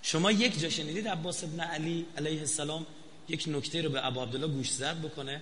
[0.01, 2.85] شما یک جا شنیدید عباس ابن علی علیه السلام
[3.27, 5.41] یک نکته رو به ابو عبدالله گوش زد بکنه؟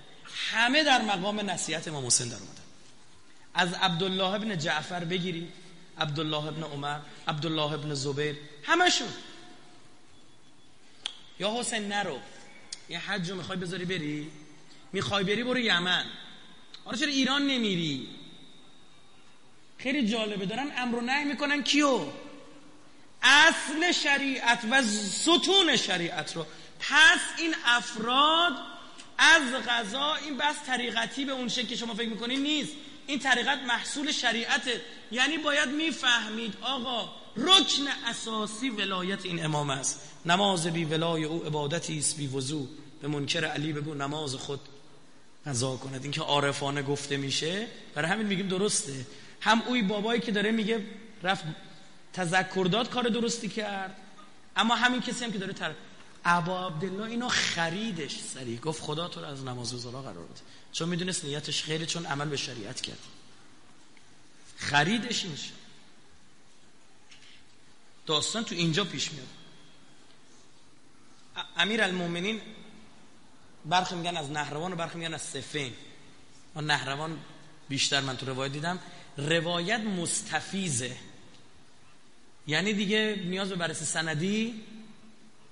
[0.51, 2.61] همه در مقام نصیحت امام حسین در اومدن.
[3.53, 5.47] از عبدالله ابن جعفر بگیری
[5.97, 9.09] عبدالله ابن عمر عبدالله ابن زبیر همشون.
[11.39, 12.19] یا حسین نرو.
[12.89, 14.31] یه حج رو می‌خوای بذاری بری؟
[14.93, 16.05] می‌خوای بری برو یمن.
[16.85, 18.07] آره چرا ایران نمیری؟
[19.77, 22.05] خیلی جالبه دارن امر و نهی می‌کنن کیو؟
[23.23, 26.45] اصل شریعت و ستون شریعت رو.
[26.79, 28.53] پس این افراد
[29.17, 32.73] از غذا این بس طریقتی به اون شکل که شما فکر می‌کنید نیست.
[33.11, 34.81] این طریقت محصول شریعته.
[35.11, 39.99] یعنی باید می‌فهمید آقا رکن اساسی ولایت این امام است.
[40.25, 42.67] نماز بی ولای او عبادتی است بی وضو.
[43.01, 44.59] به منکر علی بگو نماز خود.
[45.45, 46.03] قضا کند.
[46.03, 49.05] این که عارفانه گفته میشه برای همین میگیم درسته.
[49.41, 50.85] هم اوی بابایی که داره میگه
[51.23, 51.43] رفت
[52.13, 53.95] تذکر داد کار درستی کرد
[54.55, 55.71] اما همین کسی هم که داره تر
[56.25, 58.19] ابا عبدالله اینو خریدش.
[58.19, 58.59] سریع.
[58.59, 60.41] گفت خدا تو رو از نماز زلا قرار بده.
[60.71, 62.99] چون می‌دونست نیتش خیلی چون عمل به شریعت کرد.
[64.57, 65.35] خریدش این
[68.05, 69.27] داستان تو اینجا پیش میاد.
[71.57, 72.41] امیر المومنین
[73.65, 75.73] برخی میگن از نهروان و برخی میگن از سفین.
[76.55, 77.17] ما نهروان
[77.69, 78.79] بیشتر من تو روایت دیدم.
[79.17, 80.97] روایت مستفیزه.
[82.47, 84.63] یعنی دیگه نیاز به بررسی سندی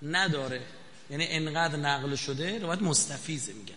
[0.02, 0.66] نداره.
[1.10, 3.76] یعنی انقدر نقل شده روایت مستفیزه میگن.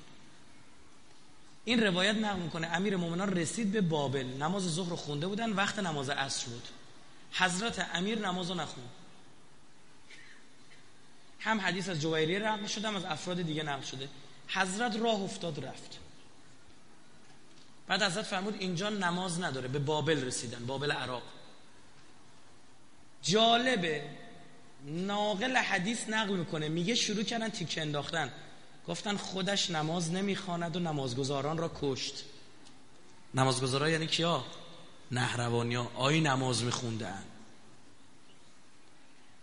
[1.64, 2.66] این روایت نقل می‌کنه.
[2.66, 4.26] امیر مومنان رسید به بابل.
[4.26, 6.68] نماز ظهر خونده بودن وقت نماز عصر بود.
[7.32, 8.84] حضرت امیر نماز رو نخون
[11.40, 14.08] هم حدیث از جوایریه نقل شده هم از افراد دیگه نقل شده.
[14.48, 15.98] حضرت راه افتاد رفت.
[17.86, 19.68] بعد حضرت فرمود اینجا نماز نداره.
[19.68, 21.22] به بابل رسیدن بابل عراق.
[23.22, 24.21] جالبه.
[24.86, 26.68] ناقل حدیث نقل می‌کنه.
[26.68, 28.32] میگه شروع کردن تیک انداختن.
[28.88, 32.24] گفتن خودش نماز نمی‌خواند و نمازگزاران را کشت.
[33.34, 34.44] نمازگزارا یعنی کیا؟
[35.10, 35.90] نهروانی ها.
[35.94, 37.22] آی نماز میخوندن.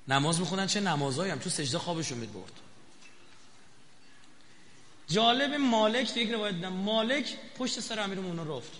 [0.07, 2.51] نماز میخوندن چه نمازهایی هم؟ تو سجده خوابشون می‌برد.
[5.07, 8.71] جالب مالک یک روایت دیدم مالک پشت سر امیر رو رفت.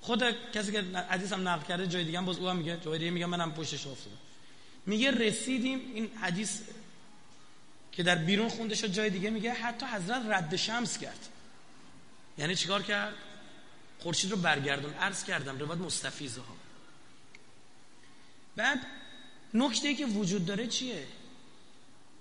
[0.00, 0.22] خود
[0.54, 3.10] کسی که حدیث هم نقل کرده جای دیگه هم باز او هم میگه جای دیگه
[3.10, 4.16] میگه منم پشتش افتادم
[4.86, 6.60] میگه رسیدیم این حدیث
[7.92, 11.28] که در بیرون خونده شد جای دیگه میگه حتی حضرت رد شمس کرد.
[12.38, 13.14] یعنی چیکار کرد؟
[13.98, 14.94] خورشید رو برگردون.
[14.94, 16.56] عرض کردم روایت مستفیزه ها
[18.56, 18.86] بعد
[19.54, 21.06] نکته که وجود داره چیه؟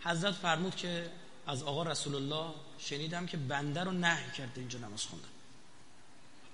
[0.01, 1.09] حضرت فرمود که
[1.47, 5.27] از آقا رسول الله شنیدم که بنده رو نه کرده اینجا نماز خوندن.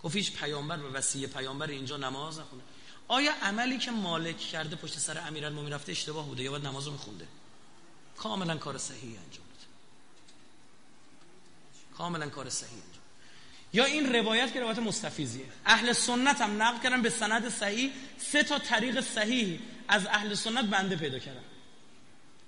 [0.03, 2.61] گفت هیچ پیامبر و وسیع پیامبر اینجا نماز نخونه.
[3.13, 6.91] آیا عملی که مالک کرده پشت سر امیرالمومنین رفته اشتباه بوده یا باید نماز رو
[6.91, 7.27] میخونده؟
[8.17, 9.65] کاملا کار صحیحی انجام بده
[11.97, 13.03] کاملا کار صحیحی انجام
[13.73, 18.43] یا این روایت که روایت مستفیزیه اهل سنت هم نقل کردن به سند صحیح سه
[18.43, 21.43] تا طریق صحیح از اهل سنت بنده پیدا کردن.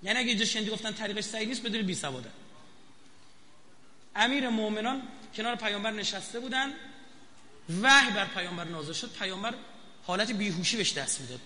[0.04, 2.30] یعنی اگه اینجا شنیدی گفتن طریقش صحیح نیست بدون بی سواده.
[4.16, 5.02] امیر مؤمنان
[5.36, 6.74] کنار پیامبر نشسته بودن
[7.82, 9.12] وحی بر پیامبر نازل شد.
[9.20, 9.54] پیامبر
[10.08, 11.40] حالت بیهوشی بهش دست می‌داد.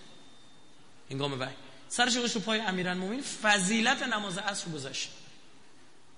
[1.10, 1.54] هنگام وحی.
[1.88, 5.10] سرش رو رو پای امیرالمومنین فضیلت نماز عصر گذاشت.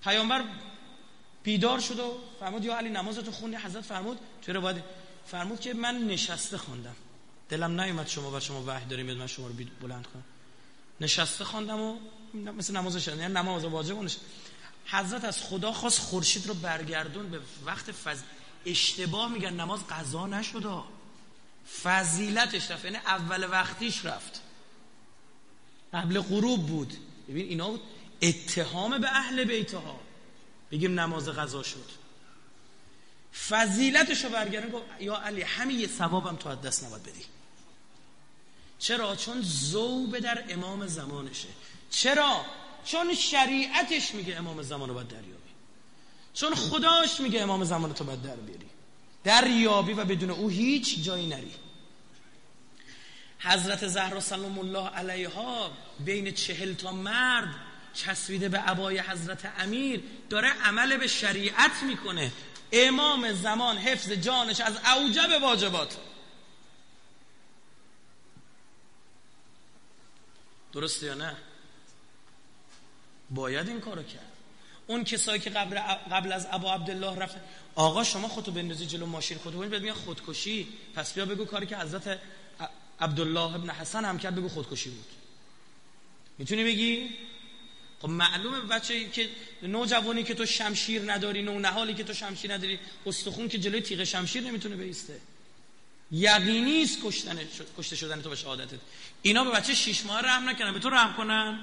[0.03, 0.43] پیامبر
[1.43, 4.83] بیدار شد و فرمود یا علی نمازتو خوندی؟ حضرت فرمود تو روایت
[5.25, 6.95] فرمود که من نشسته خواندم.
[7.49, 10.23] دلم نیومد شما بر شما وحی داریم من شما رو بلند کنم.
[11.01, 11.97] نشسته خواندم و
[12.33, 14.17] مثل نماز شد یعنی نماز واجب اونش
[14.85, 17.29] حضرت از خدا خواست خورشید رو برگردون.
[17.29, 18.19] به وقت فض...
[18.65, 20.83] اشتباه میگن نماز قضا نشد.
[21.83, 24.41] فضیلتش رفت یعنی اول وقتیش رفت.
[25.93, 26.93] قبل غروب بود.
[27.29, 27.79] ببین اینا
[28.21, 29.99] اتهام به اهل بیتها.
[30.71, 32.03] بگیم نماز قضا شد.
[33.49, 37.25] فضیلتشو برگردون گفت یا علی همین یه ثوابم تو از دست نباید بدی.
[38.79, 41.47] چرا؟ چون زوبه در امام زمانشه.
[41.89, 42.45] چرا؟
[42.85, 45.33] چون شریعتش میگه امام زمان رو باید دریابی.
[46.33, 48.72] چون خداش میگه امام زمان تو باید در بیاری.
[49.23, 51.51] دریابی و بدون او هیچ جایی نری.
[53.39, 57.55] حضرت زهرا سلام الله علیها بین چهل تا مرد
[57.93, 62.31] چسبیده به عبای حضرت امیر داره عمل به شریعت می‌کنه.
[62.71, 65.97] امام زمان حفظ جانش از اوجب واجبات.
[70.73, 71.35] درسته یا نه؟
[73.29, 74.32] باید این کارو کرد.
[74.87, 75.79] اون کسایی که قبل
[76.11, 77.35] قبل از ابا عبدالله رفت.
[77.75, 79.37] آقا شما خودتو بندازی جلو ماشین.
[79.37, 80.67] خودتو ببین میاد خودکشی.
[80.95, 82.19] پس بیا بگو کاری که حضرت
[82.99, 85.05] عبدالله ابن حسن هم کرد بگو خودکشی بود.
[86.37, 87.09] می‌تونی بگی؟
[88.01, 89.29] خب معلومه بچه که
[89.61, 94.03] نوجوانی که تو شمشیر نداری نو نهالی که تو شمشیر نداری استخون که جلوی تیغ
[94.03, 95.19] شمشیر نمی‌تونه بیسته.
[96.11, 97.39] یقینی است کشتن
[97.77, 98.79] کشته شدن تو به شهادتت.
[99.21, 101.59] اینا به بچه شش ماه رحم نکنن به تو رحم کنن؟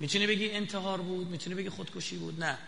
[0.00, 2.58] می‌تونی بگی انتحار بود؟ می‌تونی بگی خودکشی بود؟ نه.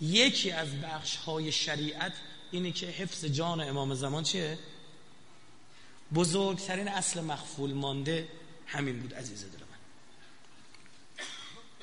[0.00, 2.12] یکی از بخش های شریعت
[2.50, 4.58] اینه که حفظ جان امام زمان چیه؟
[6.14, 8.28] بزرگترین اصل مخفول مانده
[8.66, 9.78] همین بود عزیز دل من.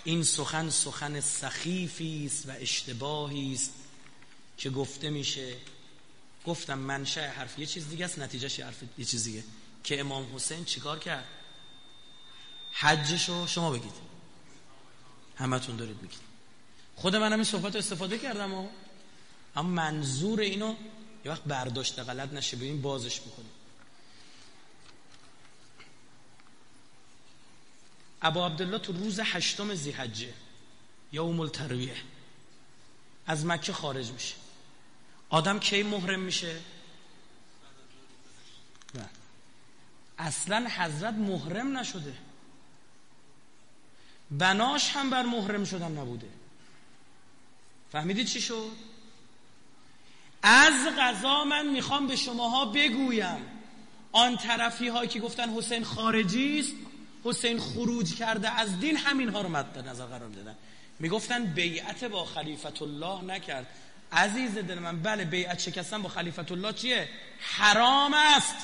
[0.04, 3.74] این سخن سخن سخیفی است و اشتباهی است
[4.58, 5.56] که گفته میشه.
[6.46, 9.44] گفتم منشأ حرف یه چیز دیگه است نتیجهش حرف یه چیز دیگه.
[9.84, 11.26] که امام حسین چیکار کرد؟
[12.72, 14.11] حجشو شما بگید.
[15.42, 16.20] همتون دارید میگید.
[16.96, 18.68] خود منم این صحبت استفاده کردم و
[19.56, 20.76] اما منظور اینو
[21.26, 23.52] یه وقت برداشته غلط نشه ببین بازش می‌کنیم.
[28.22, 30.34] ابا عبدالله تو روز هشتم زیحجه
[31.12, 31.96] یوم الترویه
[33.28, 34.36] از مکه خارج میشه.
[35.30, 36.60] آدم کی محرم میشه؟
[40.18, 42.18] اصلا حضرت محرم نشده.
[44.32, 46.28] بناش هم بر محرم شدن نبوده.
[47.92, 48.72] فهمیدید چی شد؟
[50.44, 53.46] از غذا من می‌خوام به شماها بگویم.
[54.12, 56.72] آن طرفی هایی که گفتن حسین خارجی است
[57.24, 60.56] حسین خروج کرده از دین همین ها رو مد نظر قرار دادن.
[61.00, 63.68] می‌گفتن بیعت با خلیفت الله نکرد.
[64.12, 68.56] عزیز دل من بله بیعت شکستن با خلیفت الله چیه؟ حرام است.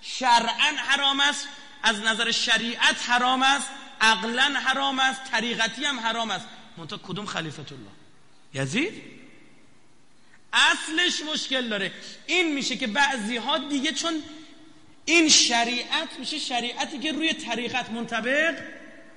[0.00, 1.48] شرعا حرام است.
[1.82, 3.68] از نظر شریعت حرام است.
[4.02, 6.46] عقلا حرام است طریقتی هم حرام است.
[6.76, 7.90] منتها کدوم خلیفت الله؟
[8.54, 9.02] یزید؟
[10.52, 11.92] اصلش مشکل داره.
[12.26, 14.22] این میشه که بعضی ها دیگه چون
[15.04, 18.62] این شریعت میشه شریعتی که روی طریقت منطبق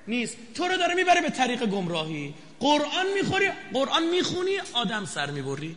[0.08, 0.36] نیست.
[0.54, 2.34] تو رو داره می‌بره به طریق گمراهی.
[2.60, 5.76] قرآن می‌خوری قرآن می‌خونی آدم سر می‌بری.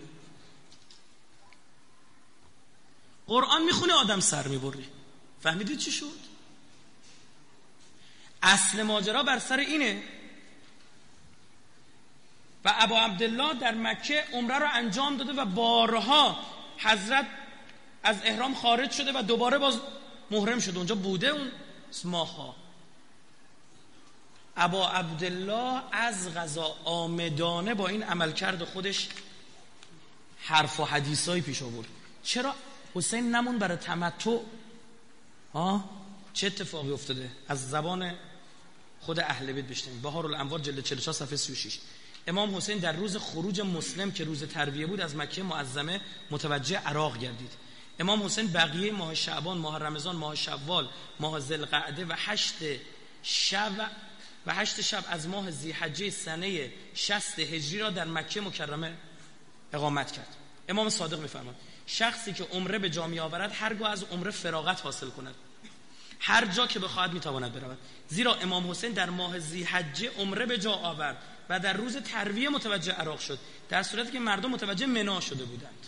[3.27, 4.85] قرآن می‌خونی آدم سر می‌بری.
[5.43, 6.28] فهمیدید چی شد؟
[8.43, 10.03] اصل ماجرا بر سر اینه.
[12.65, 16.39] و ابا عبدالله در مکه عمره رو انجام داده و بارها
[16.77, 17.25] حضرت
[18.03, 19.79] از احرام خارج شده و دوباره باز
[20.31, 20.77] محرم شده.
[20.77, 21.51] اونجا بوده اون
[22.03, 22.55] ماها.
[24.57, 29.09] ابا عبدالله از غذا آمدانه با این عملکرد خودش
[30.41, 31.87] حرف و حدیثایی پیش آورد.
[32.23, 32.55] چرا؟
[32.95, 34.37] حسین نمون برای تمتع.
[35.53, 35.89] ها
[36.33, 38.15] چه اتفاقی افتاده؟ از زبان
[39.01, 41.79] خود اهل بیت بشنوید بهار الانوار جلد 44 صفحه 36
[42.27, 47.17] امام حسین در روز خروج مسلم که روز ترویه بود از مکه معظمه متوجه عراق
[47.17, 47.51] گردید.
[47.99, 52.55] امام حسین بقیه ماه شعبان ماه رمضان ماه شوال ماه ذوالقعده و هشت
[53.23, 53.91] شب
[54.45, 58.97] و هشت شب از ماه زیحجه سنه 60 هجری را در مکه مکرمه
[59.73, 60.35] اقامت کرد.
[60.69, 65.35] امام صادق میفرماد شخصی که عمره به جا آورد هرگاه از عمره فراغت حاصل کند.
[66.19, 67.77] هر جا که بخواهد می‌تواند برود.
[68.07, 71.17] زیرا امام حسین در ماه زیحجه عمره به جا آورد
[71.49, 75.87] و در روز ترویه متوجه عراق شد در صورتی که مردم متوجه منا شده بودند.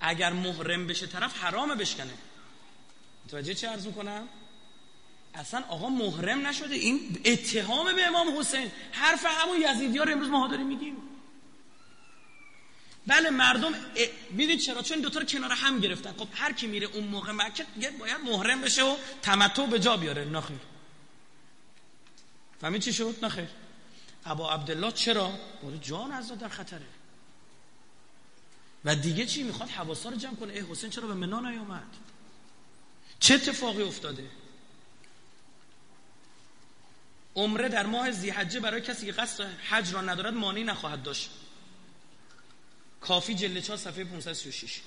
[0.00, 2.14] اگر محرم بشه طرف حرامه بشکنه.
[3.26, 4.28] متوجه چه عرض کنم
[5.34, 8.70] اصلا آقا محرم نشده این اتهام به امام حسین.
[8.92, 10.96] حرف همون یزیدی رو امروز ما داریم میگیم.
[13.08, 13.72] بله مردم
[14.30, 16.12] می‌دید چرا؟ چون دوتا رو کنار هم گرفتن.
[16.12, 17.66] خب هر کی میره اون موقع مکه
[17.98, 20.24] باید محرم بشه و تمتع به جا بیاره.
[20.24, 20.58] نخیر
[22.60, 23.48] فهمید چی شد؟ نخیر
[24.24, 26.86] ابا عبدالله چرا؟ باره جان از در خطره.
[28.84, 30.52] و دیگه چی می‌خواد؟ حواسا رو جمع کنه.
[30.52, 31.96] ای حسین چرا به منا نیامد
[33.20, 34.30] چه اتفاقی افتاده؟
[37.36, 41.30] عمره در ماه زیحجه برای کسی که قصد حج را ندارد مانی نخواهد داشت.
[43.00, 44.80] کافی جلد 4 صفحه 536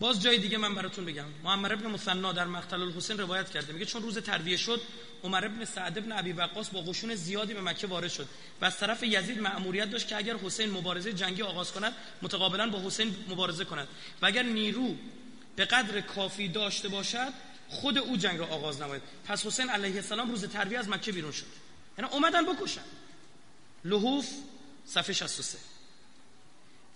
[0.00, 1.24] باز جای دیگه من براتون بگم.
[1.44, 3.72] معمر ابن مثنا در مقتل الحسین روایت کرده.
[3.72, 4.80] میگه چون روز ترویه شد
[5.24, 8.28] عمر ابن سعد ابن ابی وقاص با قشون زیادی به مکه وارد شد
[8.60, 11.92] و از طرف یزید مأموریت داشت که اگر حسین مبارزه جنگی آغاز کند
[12.22, 13.88] متقابلا با حسین مبارزه کند.
[14.22, 14.96] و اگر نیرو
[15.56, 17.32] به قدر کافی داشته باشد
[17.68, 19.02] خود او جنگ را آغاز نماید.
[19.24, 21.46] پس حسین علیه السلام روز ترویه از مکه بیرون شد.
[21.98, 22.84] یعنی اومدن بکشن.
[23.84, 24.28] لحوف
[24.86, 25.71] صفحه 63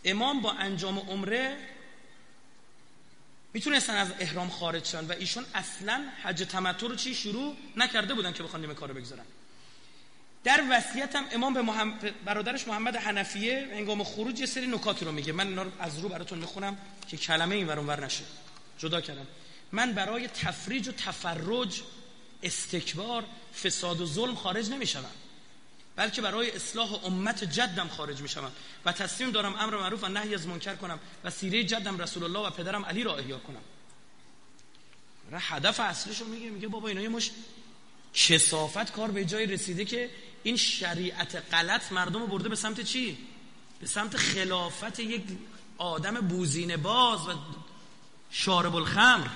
[0.05, 1.57] امام با انجام عمره
[3.55, 8.33] می‌تونستن از احرام خارج شن و ایشون اصلا حج تمتع رو چی شروع نکرده بودن
[8.33, 9.25] که بخوان نیمه کارو بگذارن.
[10.45, 15.33] در وصیت هم امام به برادرش محمد حنفیه هنگام خروج یه سری نکاتی رو میگه.
[15.33, 16.79] من اینا رو از رو براتون می‌خونم
[17.09, 18.25] که کلمه این ور نشه.
[18.79, 19.27] جدا کردم.
[19.73, 21.83] من برای تفریج و تفرج
[22.43, 23.25] استکبار
[23.65, 25.05] فساد و ظلم خارج نمیشم
[25.97, 28.53] بلکه برای اصلاح امت جدم خارج می شوم
[28.85, 32.39] و تصمیم دارم امر معروف و نهی از منکر کنم و سیره جدم رسول الله
[32.39, 33.61] و پدرم علی را احیا کنم
[35.33, 37.31] هدف اصلیشو میگه میگه بابا اینا یه مش
[38.15, 40.11] کسافت کار به جای رسیده که
[40.43, 43.19] این شریعت غلط مردم رو برده به سمت چی؟
[43.81, 45.23] به سمت خلافت یک
[45.79, 47.33] آدم بوزین باز و
[48.31, 49.29] شارب الخمر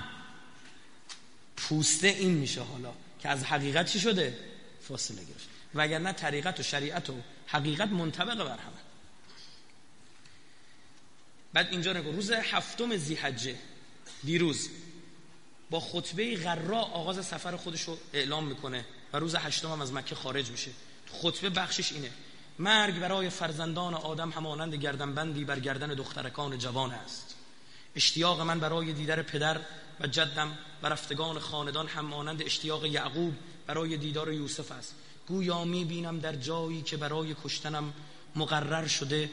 [1.56, 4.38] پوسته این میشه حالا که از حقیقت چی شده؟
[4.88, 5.40] فاصله گرفت
[5.75, 7.14] وگرنه طریقت و شریعت و
[7.46, 8.81] حقیقت منطبق بر همه.
[11.52, 13.56] بعد اینجا نگو روز هفتم زیحجه
[14.25, 14.68] دیروز
[15.71, 20.14] با خطبه غرا آغاز سفر خودش رو اعلام می‌کنه و روز هشتم هم از مکه
[20.14, 20.71] خارج میشه.
[21.12, 22.10] خطبه بخشش اینه.
[22.58, 27.35] مرگ برای فرزندان آدم همانند گردنبندی بر گردن دخترکان جوان است.
[27.96, 29.60] اشتیاق من برای دیدار پدر
[30.00, 33.35] و جدم و رفتگان خاندان همانند اشتیاق یعقوب
[33.66, 34.94] برای دیدار یوسف است.
[35.31, 37.92] گویا بینم در جایی که برای کشتنم
[38.37, 39.31] مقرر شده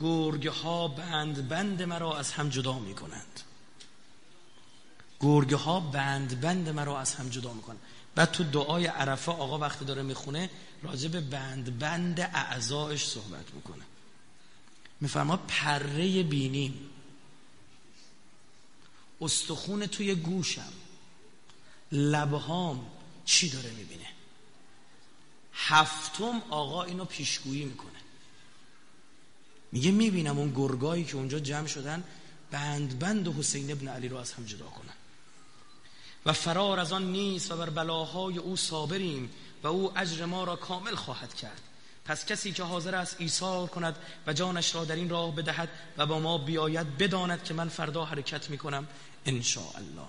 [0.00, 3.40] گرگ ها بند بند مرا از هم جدا می کنند
[5.20, 7.76] گرگه ها بند بند مرا از هم جدا می‌کنن
[8.14, 10.50] بعد تو دعای عرفه آقا وقتی داره می‌خونه
[10.82, 13.84] راجع به بند بند اعضایش صحبت می‌کنه.
[15.00, 16.90] میفرما پره بینیم
[19.20, 20.72] استخون توی گوشم.
[21.92, 22.86] لبهام
[23.24, 24.15] چی داره می‌بینه؟
[25.56, 27.90] هفتم آقا اینو پیشگویی می‌کنه.
[29.72, 32.04] میگه می‌بینم اون گرگایی که اونجا جمع شدن
[32.50, 34.94] بند بند حسین ابن علی رو از هم جدا کنن.
[36.26, 39.30] و فرار از آن نیست و بر بلاهای او صابریم
[39.62, 41.60] و او اجر ما را کامل خواهد کرد.
[42.04, 43.96] پس کسی که حاضر است ایثار کند
[44.26, 48.04] و جانش را در این راه بدهد و با ما بیاید بداند که من فردا
[48.04, 48.86] حرکت می‌کنم
[49.26, 49.34] ان
[49.74, 50.08] الله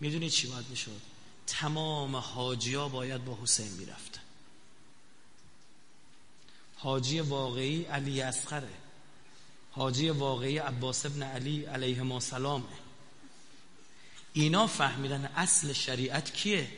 [0.00, 1.00] می‌دونید چی باید می‌شد؟
[1.46, 4.23] تمام حاجیا باید با حسین می‌رفت
[6.84, 8.68] حاجی واقعی علی اصغره.
[9.72, 12.64] حاجی واقعی عباس ابن علی علیه ما سلامه
[14.32, 16.68] اینا فهمیدن اصل شریعت کیه؟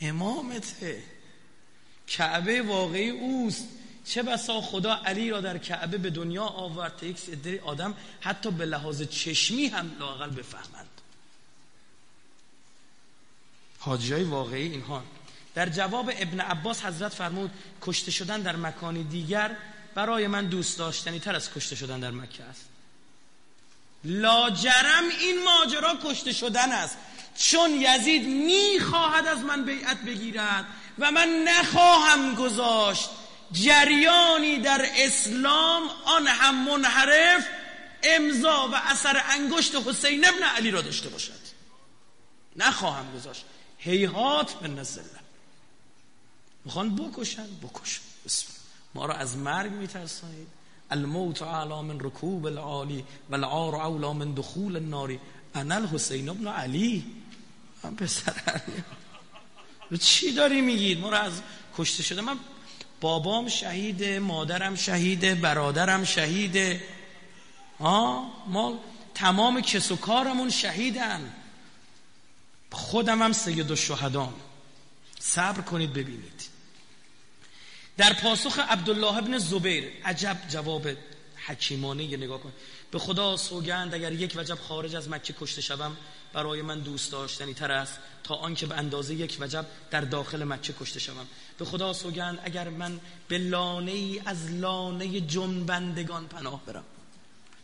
[0.00, 1.02] امامته.
[2.06, 3.68] کعبه واقعی اوست.
[4.04, 7.18] چه بسا خدا علی را در کعبه به دنیا آورد تا یک
[7.64, 11.00] آدم حتی به لحاظ چشمی هم لاقل بفهمند.
[13.78, 15.02] حاجی های واقعی اینها.
[15.54, 17.50] در جواب ابن عباس حضرت فرمود
[17.82, 19.56] کشته شدن در مکانی دیگر
[19.94, 22.64] برای من دوست داشتنی تر از کشته شدن در مکه است.
[24.04, 26.96] لاجرم این ماجرا کشته شدن است.
[27.38, 30.64] چون یزید می‌خواهد از من بیعت بگیرد
[30.98, 33.10] و من نخواهم گذاشت
[33.52, 37.46] جریانی در اسلام آن هم منحرف
[38.02, 41.40] امضا و اثر انگشت حسین ابن علی را داشته باشد.
[42.56, 43.44] نخواهم گذاشت.
[43.78, 45.19] هیهات من نزله.
[46.64, 48.00] می‌خوان بکشن؟ بکشن.
[48.26, 48.46] بسم
[48.94, 50.48] ما را از مرگ میترسانید.
[50.90, 55.20] الموت علا من رکوب العالی و العار اولا من دخول الناری.
[55.54, 57.04] انا الحسین ابن علی.
[57.84, 59.98] من پسر علی.
[59.98, 61.32] چی داری میگید ما را از
[61.76, 62.20] کشته شده.
[62.20, 62.36] من
[63.00, 66.82] بابام شهیده مادرم شهیده برادرم شهیده.
[67.80, 68.78] ها ما
[69.14, 71.32] تمام کس و کارمون شهیدن.
[72.72, 74.34] خودم هم سید الشهدام
[75.20, 76.48] صبر کنید ببینید.
[77.96, 80.88] در پاسخ عبدالله ابن زبیر عجب جواب
[81.46, 82.52] حکیمانه یه نگاه کن.
[82.90, 85.96] به خدا سوگند اگر یک وجب خارج از مکه کشته شوم
[86.32, 90.74] برای من دوست داشتنی تر است تا آنکه به اندازه یک وجب در داخل مکه
[90.80, 91.26] کشته شوم.
[91.58, 96.84] به خدا سوگند اگر من به لانه ای از لانه جنبندگان پناه برم.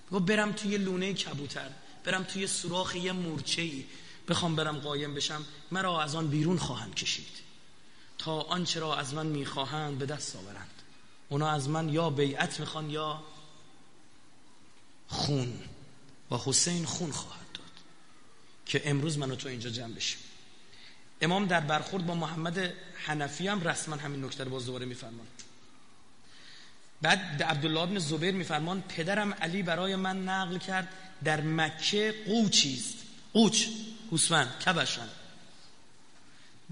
[0.09, 1.71] بگو برم توی لونه کبوتر
[2.05, 3.85] برم توی سوراخ یه مورچه ای
[4.29, 7.46] بخوام برم قایم بشم مرا از آن بیرون خواهند کشید.
[8.19, 10.71] تا آنچه را از من می‌خواهند به دست آورند.
[11.29, 13.23] اونا از من یا بیعت می‌خوان یا
[15.09, 15.63] خون.
[16.31, 17.73] و حسین خون خواهد داد
[18.67, 20.19] که امروز من و تو اینجا جمع بشیم.
[21.21, 25.27] امام در برخورد با محمد حنفی هم رسما همین نکته رو باز دوباره میفرمان
[27.03, 30.89] بعد عبدالله بن زبیر میفرمان پدرم علی برای من نقل کرد
[31.25, 32.95] در مکه قوچیست
[33.33, 33.67] قوچ
[34.13, 35.09] هوسفند کبشن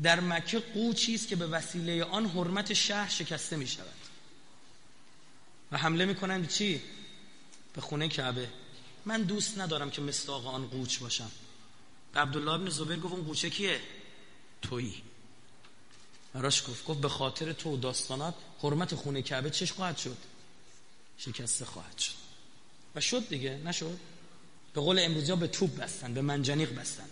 [0.02, 3.86] در مکه قوچی است که به وسیله آن حرمت شهر شکسته می شود
[5.72, 6.82] و حمله می‌کنن به چی؟
[7.74, 8.48] به خونه کعبه.
[9.04, 11.30] من دوست ندارم که مستاق آن قوچ باشم.
[12.12, 13.80] به عبدالله ابن زبیر گفت اون قوچه کیه؟
[14.62, 15.02] تویی.
[16.32, 20.16] براش گفت گفت به خاطر تو و داستانات حرمت خونه کعبه چش خواهد شد؟
[21.18, 22.14] شکسته خواهد شد.
[22.94, 23.98] و شد دیگه نشد.
[24.74, 27.08] به قول امروزی به توپ بستن به منجنیق بستن.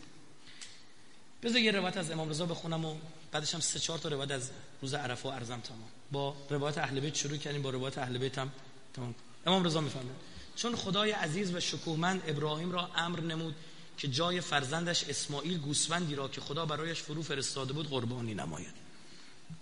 [1.42, 2.96] بذار یه روایت از امام رضا بخونم و
[3.32, 4.50] بعدش هم سه چهار تا روایت از
[4.82, 5.88] روز عرفه و ارزم تمام.
[6.12, 8.52] با روایت اهل بیت شروع کردیم با روایت اهل بیت هم
[8.94, 9.14] تمام.
[9.46, 10.16] امام رضا میفرماید
[10.56, 13.54] چون خدای عزیز و شکوهمند ابراهیم را امر نمود
[13.98, 18.74] که جای فرزندش اسماعیل گوسفندی را که خدا برایش فرو فرستاده بود قربانی نماید.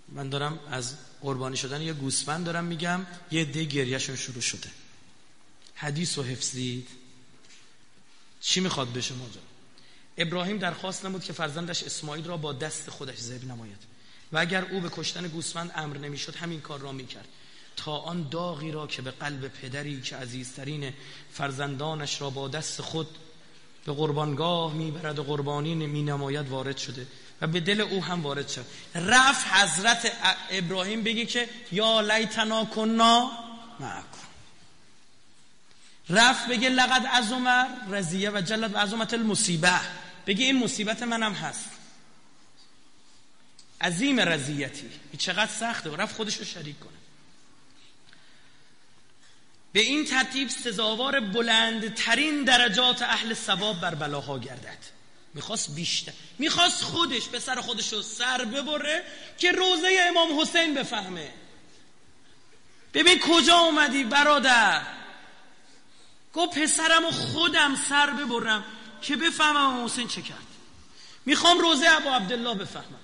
[0.09, 4.69] من دارم از قربانی شدن یه گوسفند دارم میگم یه دی گریهشون شروع شده.
[5.75, 6.87] حدیث و حفظید.
[8.41, 9.50] چی می‌خواد بشه ماجرا
[10.17, 13.77] ابراهیم درخواست نمود که فرزندش اسماعیل را با دست خودش ذبح نماید.
[14.31, 17.27] و اگر او به کشتن گوسفند امر نمی‌شد همین کار را می‌کرد.
[17.75, 20.93] تا آن داغی را که به قلب پدری که عزیزترین
[21.33, 23.07] فرزندانش را با دست خود
[23.85, 27.07] به قربانگاه می‌برد و قربانی می نماید وارد شده.
[27.41, 28.65] و به دل او هم وارد شد.
[28.95, 30.11] رفت حضرت
[30.49, 33.31] ابراهیم بگی که یا لیتنا کنا
[33.79, 34.05] معکم.
[36.09, 40.00] رفت بگه لقد از عمر رضیه و جلت و عظمت المصیبه.
[40.27, 41.69] بگه این مصیبت منم هست.
[43.81, 44.89] عظیم رضیتی.
[45.17, 45.89] چقدر سخته.
[45.89, 46.91] و رفت خودش رو شریک کنه.
[49.73, 54.77] به این ترتیب سزاوار بلندترین درجات اهل ثواب بر بلاها گردد.
[55.33, 56.13] می‌خواست بیشتر.
[56.39, 59.03] می‌خواست خودش به سر خودش رو سر ببره
[59.37, 61.33] که روزه امام حسین بفهمه.
[62.93, 64.81] ببین کجا اومدی برادر؟
[66.33, 68.65] گفت پسرم و خودم سر ببرم.
[69.01, 70.47] که بفهمم حسین چه کرد.
[71.25, 72.99] می‌خوام روزه ابا عبدالله بفهمم.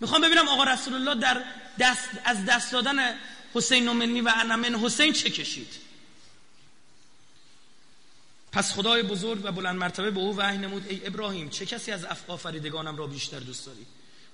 [0.00, 1.44] می‌خوام ببینم آقا رسول الله در
[1.78, 3.14] دست از دست دادن
[3.54, 5.84] حسین نومنی و انمن حسین چه کشید.
[8.52, 12.06] پس خدای بزرگ و بلند مرتبه به او وحی نمود ای ابراهیم چه کسی از
[12.28, 13.86] آفریدگانم را بیشتر دوست داری؟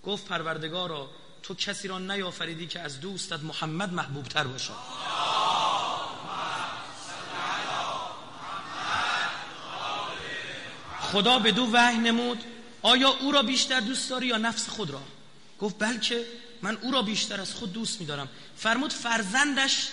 [0.04, 1.10] گفت پروردگارا
[1.42, 4.72] تو کسی را نیافریدی که از دوستت محمد محبوب تر باشد.
[11.12, 12.44] خدا به دو وحی نمود
[12.82, 15.02] آیا او را بیشتر دوست داری یا نفس خود را؟
[15.60, 16.26] گفت بلکه
[16.62, 18.28] من او را بیشتر از خود دوست میدارم.
[18.56, 19.88] فرمود فرزندش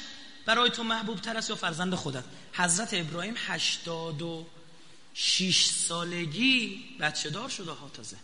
[0.45, 4.45] برای تو محبوب تر است یا فرزند خودت؟ حضرت ابراهیم هشتاد و
[5.13, 8.17] شیش سالگی بچه دار شده ها تازه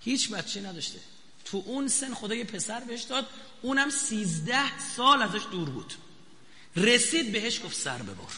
[0.00, 0.98] هیچ بچه نداشته.
[1.44, 3.26] تو اون سن خدا یه پسر بهش داد
[3.62, 5.94] اونم سیزده سال ازش دور بود.
[6.76, 8.32] رسید بهش گفت سر ببار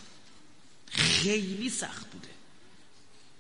[0.90, 2.32] خیلی سخت بوده.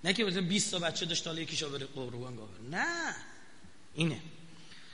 [0.04, 2.38] نه که 20 تا بچه داشت حالا یکیشو بره قربان
[2.70, 3.14] نه.
[3.94, 4.20] اینه.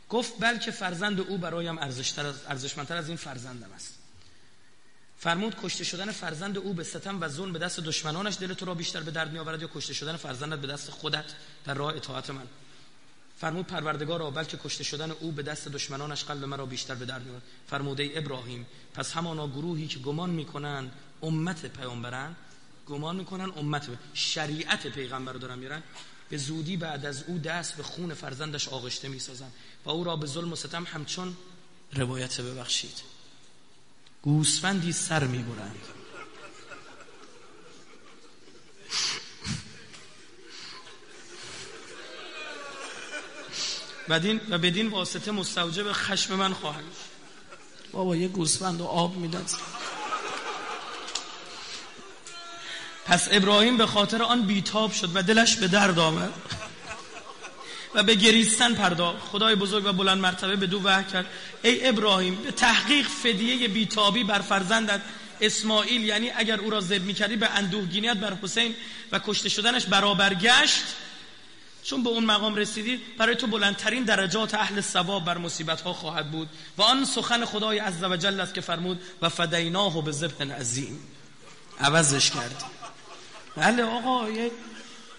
[0.08, 3.94] گفت بلکه فرزند او برایم ارزشتر از ارزشمندتر از این فرزندم است.
[5.18, 8.74] فرمود کشته شدن فرزند او به ستم و ظلم به دست دشمنانش دل تو را
[8.74, 11.24] بیشتر به درد میآورد یا کشته شدن فرزندت به دست خودت
[11.64, 12.46] در راه اطاعت من؟
[13.40, 17.42] فرمود پروردگار بلکه کشته شدن او به دست دشمنانش قلب مرا بیشتر به درد میآورد.
[17.70, 20.90] فرمود ای ابراهیم پس همانا گروهی که گمان می‌کنن
[21.22, 22.36] امت پیامبرن
[22.88, 25.82] گمان می‌کنن امت شریعت پیغمبر رو دارن میرن.
[26.28, 29.50] به زودی بعد از او دست به خون فرزندش آغشته می‌سازن.
[29.84, 31.36] و او را به ظلم و ستم همچون
[31.92, 33.00] روایت ببخشید.
[34.22, 35.80] گوسفندی سر می‌برند.
[44.08, 46.84] بدین و بدین واسطه مستوجب خشم من خواهد
[47.92, 49.50] بابا یه گوسفند و آب می‌داد.
[53.08, 56.32] پس ابراهیم به خاطر آن بیتاب شد و دلش به درد آمد
[57.94, 59.18] و به گریستن پرداخت.
[59.32, 61.26] خدای بزرگ و بلند مرتبه به دو وحی کرد.
[61.62, 65.00] ای ابراهیم به تحقیق فدیه بیتابی بر فرزندت
[65.40, 68.74] اسماعیل یعنی اگر او را زد می‌کردی به اندوهگینیت بر حسین
[69.12, 70.84] و کشته شدنش برابر گشت
[71.84, 76.30] چون به اون مقام رسیدی برای تو بلندترین درجات اهل ثواب بر مصیبت ها خواهد
[76.30, 76.48] بود.
[76.78, 80.98] و آن سخن خدای عزوجل است که فرمود و فدیناه به ذبح عظیم.
[81.80, 82.77] عوضش کرد.
[83.58, 84.50] بله آقا یه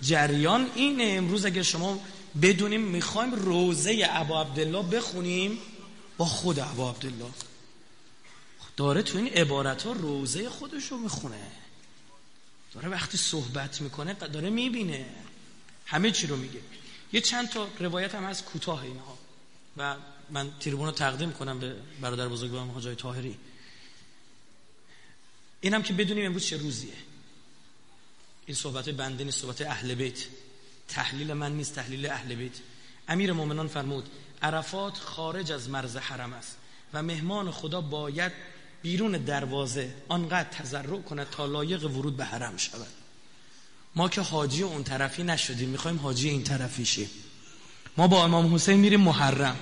[0.02, 1.04] جریان اینه.
[1.04, 2.00] امروز اگر شما
[2.42, 5.58] بدونیم می‌خوایم روزه ابا عبدالله بخونیم
[6.18, 7.32] با خود ابا عبدالله.
[8.78, 11.52] داره تو این عبارت ها روزه خودش رو می‌خونه.
[12.74, 15.06] داره وقتی صحبت می‌کنه داره می‌بینه.
[15.86, 16.60] همه چی رو میگه.
[17.14, 19.18] یه چند تا روایت هم از کوتاه اینها.
[19.78, 19.96] و
[20.30, 23.38] من تیربون رو تقدیم کنم به برادر بزرگ با حاجای طاهری.
[25.62, 26.94] اینم که بدونیم امروز چه روزیه.
[28.50, 30.20] این صحبت بنده نیست صحبت اهل بیت.
[30.88, 32.52] تحلیل من نیست تحلیل اهل بیت.
[33.08, 34.10] امیر مومنان فرمود
[34.42, 36.58] عرفات خارج از مرز حرم است
[36.94, 38.32] و مهمان خدا باید
[38.82, 42.88] بیرون دروازه آنقدر تضرع کند تا لایق ورود به حرم شود.
[43.96, 47.10] ما که حاجی اون طرفی نشدیم می‌خوایم حاجی این طرفی شیم.
[47.98, 49.58] ما با امام حسین میریم محرم.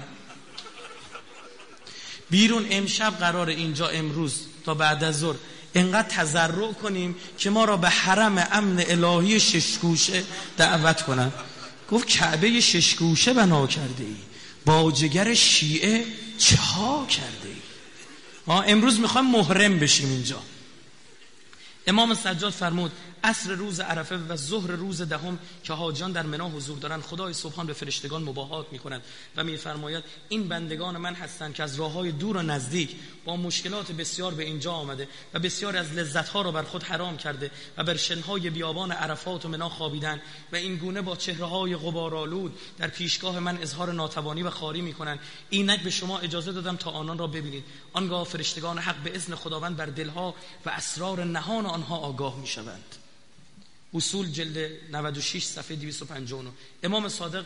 [2.29, 5.37] بیرون امشب قرار اینجا امروز تا بعد از ظهر
[5.77, 10.23] انقدر تضرع کنیم که ما را به حرم امن الهی ششگوشه
[10.57, 11.33] دعوت کنند
[11.91, 14.15] گفت کعبه ششگوشه بنا کرده ای
[14.65, 16.05] با جگر شیعه
[16.37, 17.61] چه ها کرده ای
[18.47, 20.39] ما امروز می‌خوایم محرم بشیم اینجا.
[21.87, 22.91] امام سجاد فرمود
[23.23, 27.67] عصر روز عرفه و ظهر روز دهم که حاجان در منا حضور دارند خدای سبحان
[27.67, 29.01] به فرشتگان مباهات می‌کنند
[29.35, 32.95] و میفرماید این بندگان من هستند که از راه های دور و نزدیک
[33.27, 37.17] با مشکلات بسیار به اینجا آمده و بسیار از لذت ها را بر خود حرام
[37.17, 40.21] کرده و بر شنهای بیابان عرفات و منا خوابیدن
[40.51, 45.19] و این گونه با چهره های غبارآلود در پیشگاه من اظهار ناتوانی و خاری می‌کنند
[45.49, 47.63] اینک به شما اجازه دادم تا آنان را ببینید.
[47.93, 52.95] آنگاه فرشتگان حق به اذن خداوند بر دلها و اسرار نهان آنها آگاه می‌شوند.
[53.93, 56.51] اصول جلد 96 صفحه 259
[56.83, 57.45] امام صادق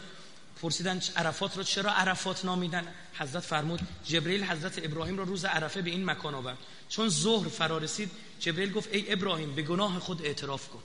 [0.61, 5.89] پرسیدن عرفات را چرا عرفات نامیدن؟ حضرت فرمود جبرئیل حضرت ابراهیم را روز عرفه به
[5.89, 6.57] این مکان آورد.
[6.89, 10.79] چون ظهر فرا رسید جبرئیل گفت ای ابراهیم به گناه خود اعتراف کن.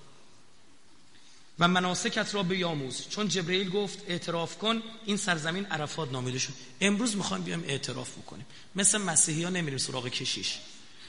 [1.58, 3.08] و مناسکت را بیاموز.
[3.08, 6.52] چون جبرئیل گفت اعتراف کن این سرزمین عرفات نامیده شد.
[6.80, 8.46] امروز می‌خوایم بیام اعتراف بکنیم.
[8.74, 10.58] مثل مسیحی ها نمیریم سراغ کشیش.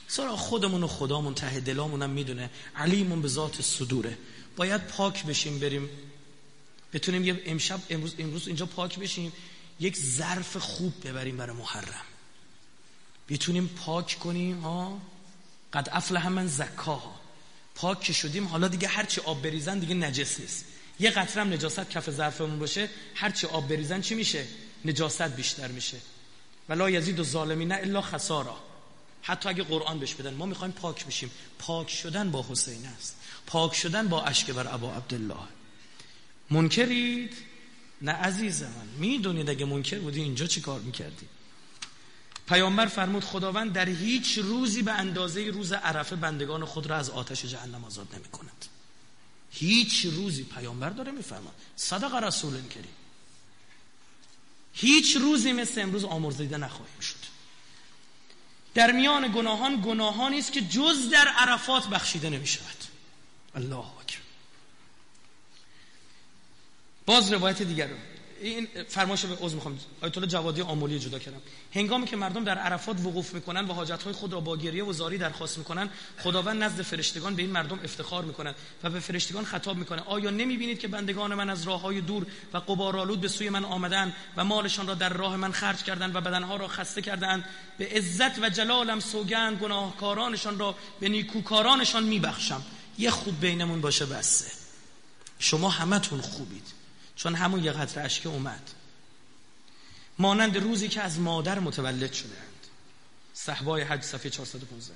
[0.08, 2.50] سراغ خودمون و خدامون ته دلامون هم می‌دونه.
[2.76, 4.18] علیمون به ذات صدوره.
[4.56, 5.88] باید پاک بشیم بریم
[6.92, 9.32] بتونیم یه امشب امروز امروز اینجا پاک بشیم
[9.80, 12.04] یک ظرف خوب ببریم برای محرم.
[13.28, 15.00] بتونیم پاک کنیم ها؟
[15.72, 17.20] قد افلح من زکاها.
[17.74, 20.64] پاک شدیم حالا دیگه هرچی آب بریزن دیگه نجس نیست.
[21.00, 24.46] یه قطره هم نجاست کف ظرفمون باشه هرچی آب بریزن چی میشه؟
[24.84, 25.96] نجاست بیشتر میشه.
[26.68, 28.56] ولا یزید و ظالمین الا خسارا.
[29.22, 31.30] حتی اگه قرآن بهش بدن ما می‌خوایم پاک بشیم.
[31.58, 33.16] پاک شدن با حسین است.
[33.46, 35.57] پاک شدن با اشک بر ابا عبدالله.
[36.50, 37.34] منکرید؟
[38.02, 41.26] نه عزیز من می‌دونید اگه منکر بودی اینجا چی کار می‌کردی؟
[42.48, 47.44] پیامبر فرمود خداوند در هیچ روزی به اندازه روز عرفه بندگان خود را از آتش
[47.44, 48.66] جهنم آزاد نمی کند
[49.50, 52.94] هیچ روزی پیامبر داره میفرماد صدق رسول کریم.
[54.72, 57.38] هیچ روزی مثل امروز آمرزیده نخواهیم شد.
[58.74, 62.76] در میان گناهان گناهانی است که جز در عرفات بخشیده نمی شود
[63.54, 64.27] الله اکبر.
[67.08, 67.96] باز روایت دیگر رو
[68.40, 69.78] این فرمایش به عذر می‌خوام.
[70.00, 71.40] آیت الله جوادی آمولی جدا کردم.
[71.74, 74.92] هنگامی که مردم در عرفات وقوف می‌کنن و حاجت های خود را با گریه و
[74.92, 79.76] زاری درخواست می‌کنن خداوند نزد فرشتگان به این مردم افتخار می‌کنند و به فرشتگان خطاب
[79.76, 80.02] می‌کنه.
[80.02, 84.14] آیا نمی‌بینید که بندگان من از راه های دور و قبارالود به سوی من آمدن
[84.36, 87.44] و مالشان را در راه من خرج کردند و بدنها را خسته کردند؟
[87.78, 92.62] به عزت و جلالم سوگند گناهکارانشان را به نیکوکارانشان میبخشم.
[92.98, 94.52] یه خوب بینمون باشه بسه
[95.38, 96.77] شما همتون خوبید.
[97.18, 98.70] چون همون یه قطر اشک اومد.
[100.18, 102.66] مانند روزی که از مادر متولد شدند
[103.34, 104.94] صحبای حج صفحه 415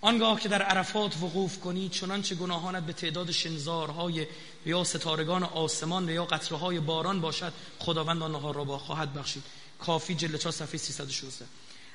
[0.00, 4.26] آنگاه که در عرفات وقوف کنی چنانچه گناهانت به تعداد شنزارهای
[4.66, 9.42] یا ستارگان آسمان یا قطرهای باران باشد خداوند آنها را با خواهد بخشید.
[9.78, 11.46] کافی جلد 4 صفحه 316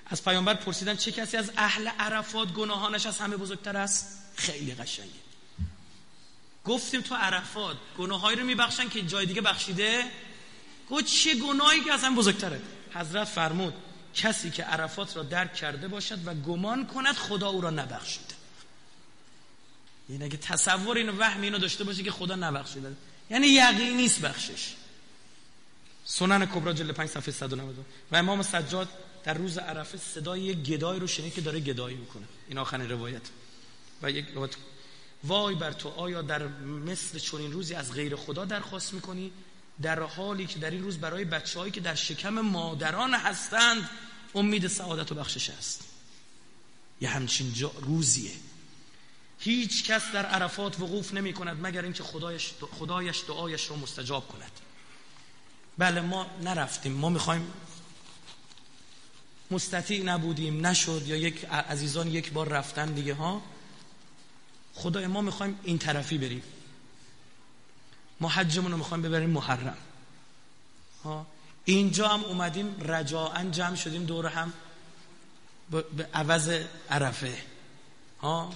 [0.06, 5.31] از پیامبر پرسیدن چه کسی از اهل عرفات گناهانش از همه بزرگتر است؟ خیلی قشنگه.
[6.66, 10.04] گفتیم تو عرفات گناهایی رو میبخشن که جای دیگه بخشیده؟
[10.90, 12.62] گفت چه گناهی که اصلا بزرگتره؟
[12.94, 13.74] حضرت فرمود
[14.14, 18.36] کسی که عرفات را درک کرده باشد و گمان کند خدا او را نبخشیده
[20.10, 22.96] یعنی اگه تصور اینو وهم اینو داشته باشه که خدا نبخشیده.
[23.30, 24.74] یعنی یقین نیست بخشش.
[26.06, 28.90] سنن کبرا جلد 5 صفحه 192 و امام سجاد
[29.24, 32.24] در روز عرفه صدای یک گدای رو شنید که داره گدایی می‌کنه.
[32.48, 33.22] این آخرین روایت.
[34.02, 34.56] و یک روایت
[35.24, 39.32] وای بر تو آیا در مثل چنین روزی از غیر خدا درخواست می‌کنی؟
[39.82, 43.90] در حالی که در این روز برای بچههایی که در شکم مادران هستند
[44.36, 45.84] امید سعادت و بخشش است.
[47.02, 48.32] یه همچین جا روزیه.
[49.40, 54.52] هیچ کس در عرفات وقوف نمی کند مگر اینکه خدایش, خدایش دعایش رو مستجاب کند.
[55.78, 56.94] بله ما نرفتیم.
[56.94, 57.54] ما می‌خوایم
[59.52, 60.68] مستطیع نبودیم.
[60.68, 61.04] نشد.
[61.06, 63.42] یا یک عزیزان یک بار رفتن دیگه ها؟
[64.76, 66.44] خدای ما می‌خوایم این طرفی بریم.
[68.20, 69.78] ما حجمون رو می‌خوایم ببریم محرم.
[71.04, 71.26] ها؟
[71.66, 74.54] اینجا هم اومدیم رجاعا جمع شدیم دور هم
[75.72, 76.60] به عوض
[76.90, 77.38] عرفه.
[78.22, 78.54] ها؟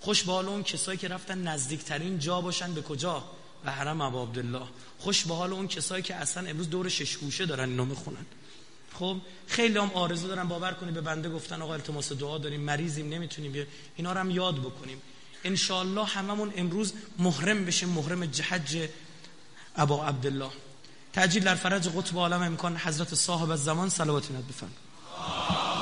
[0.00, 3.24] خوش به حال اون کسایی که رفتن نزدیکترین جا باشن به کجا؟
[3.64, 4.66] به حرم ابا عبدالله.
[4.98, 8.26] خوش به حال اون کسایی که اصلا امروز دور شش گوشه دارن اینو می‌خونن.
[8.94, 9.16] خب
[9.46, 13.52] خیلی هم آرزو دارن باور کنی به بنده گفتن آقا التماس دعا داریم مریضیم نمی‌تونیم
[13.52, 13.64] بیا
[13.96, 15.02] اینا رو هم یاد بکنیم.
[15.44, 18.88] انشاءالله هممون امروز محرم بشیم محرم جحج
[19.76, 20.50] ابا عبدالله.
[21.12, 25.73] تعجیل در فرج قطب عالم امکان حضرت صاحب الزمان صلوات بفرمایید.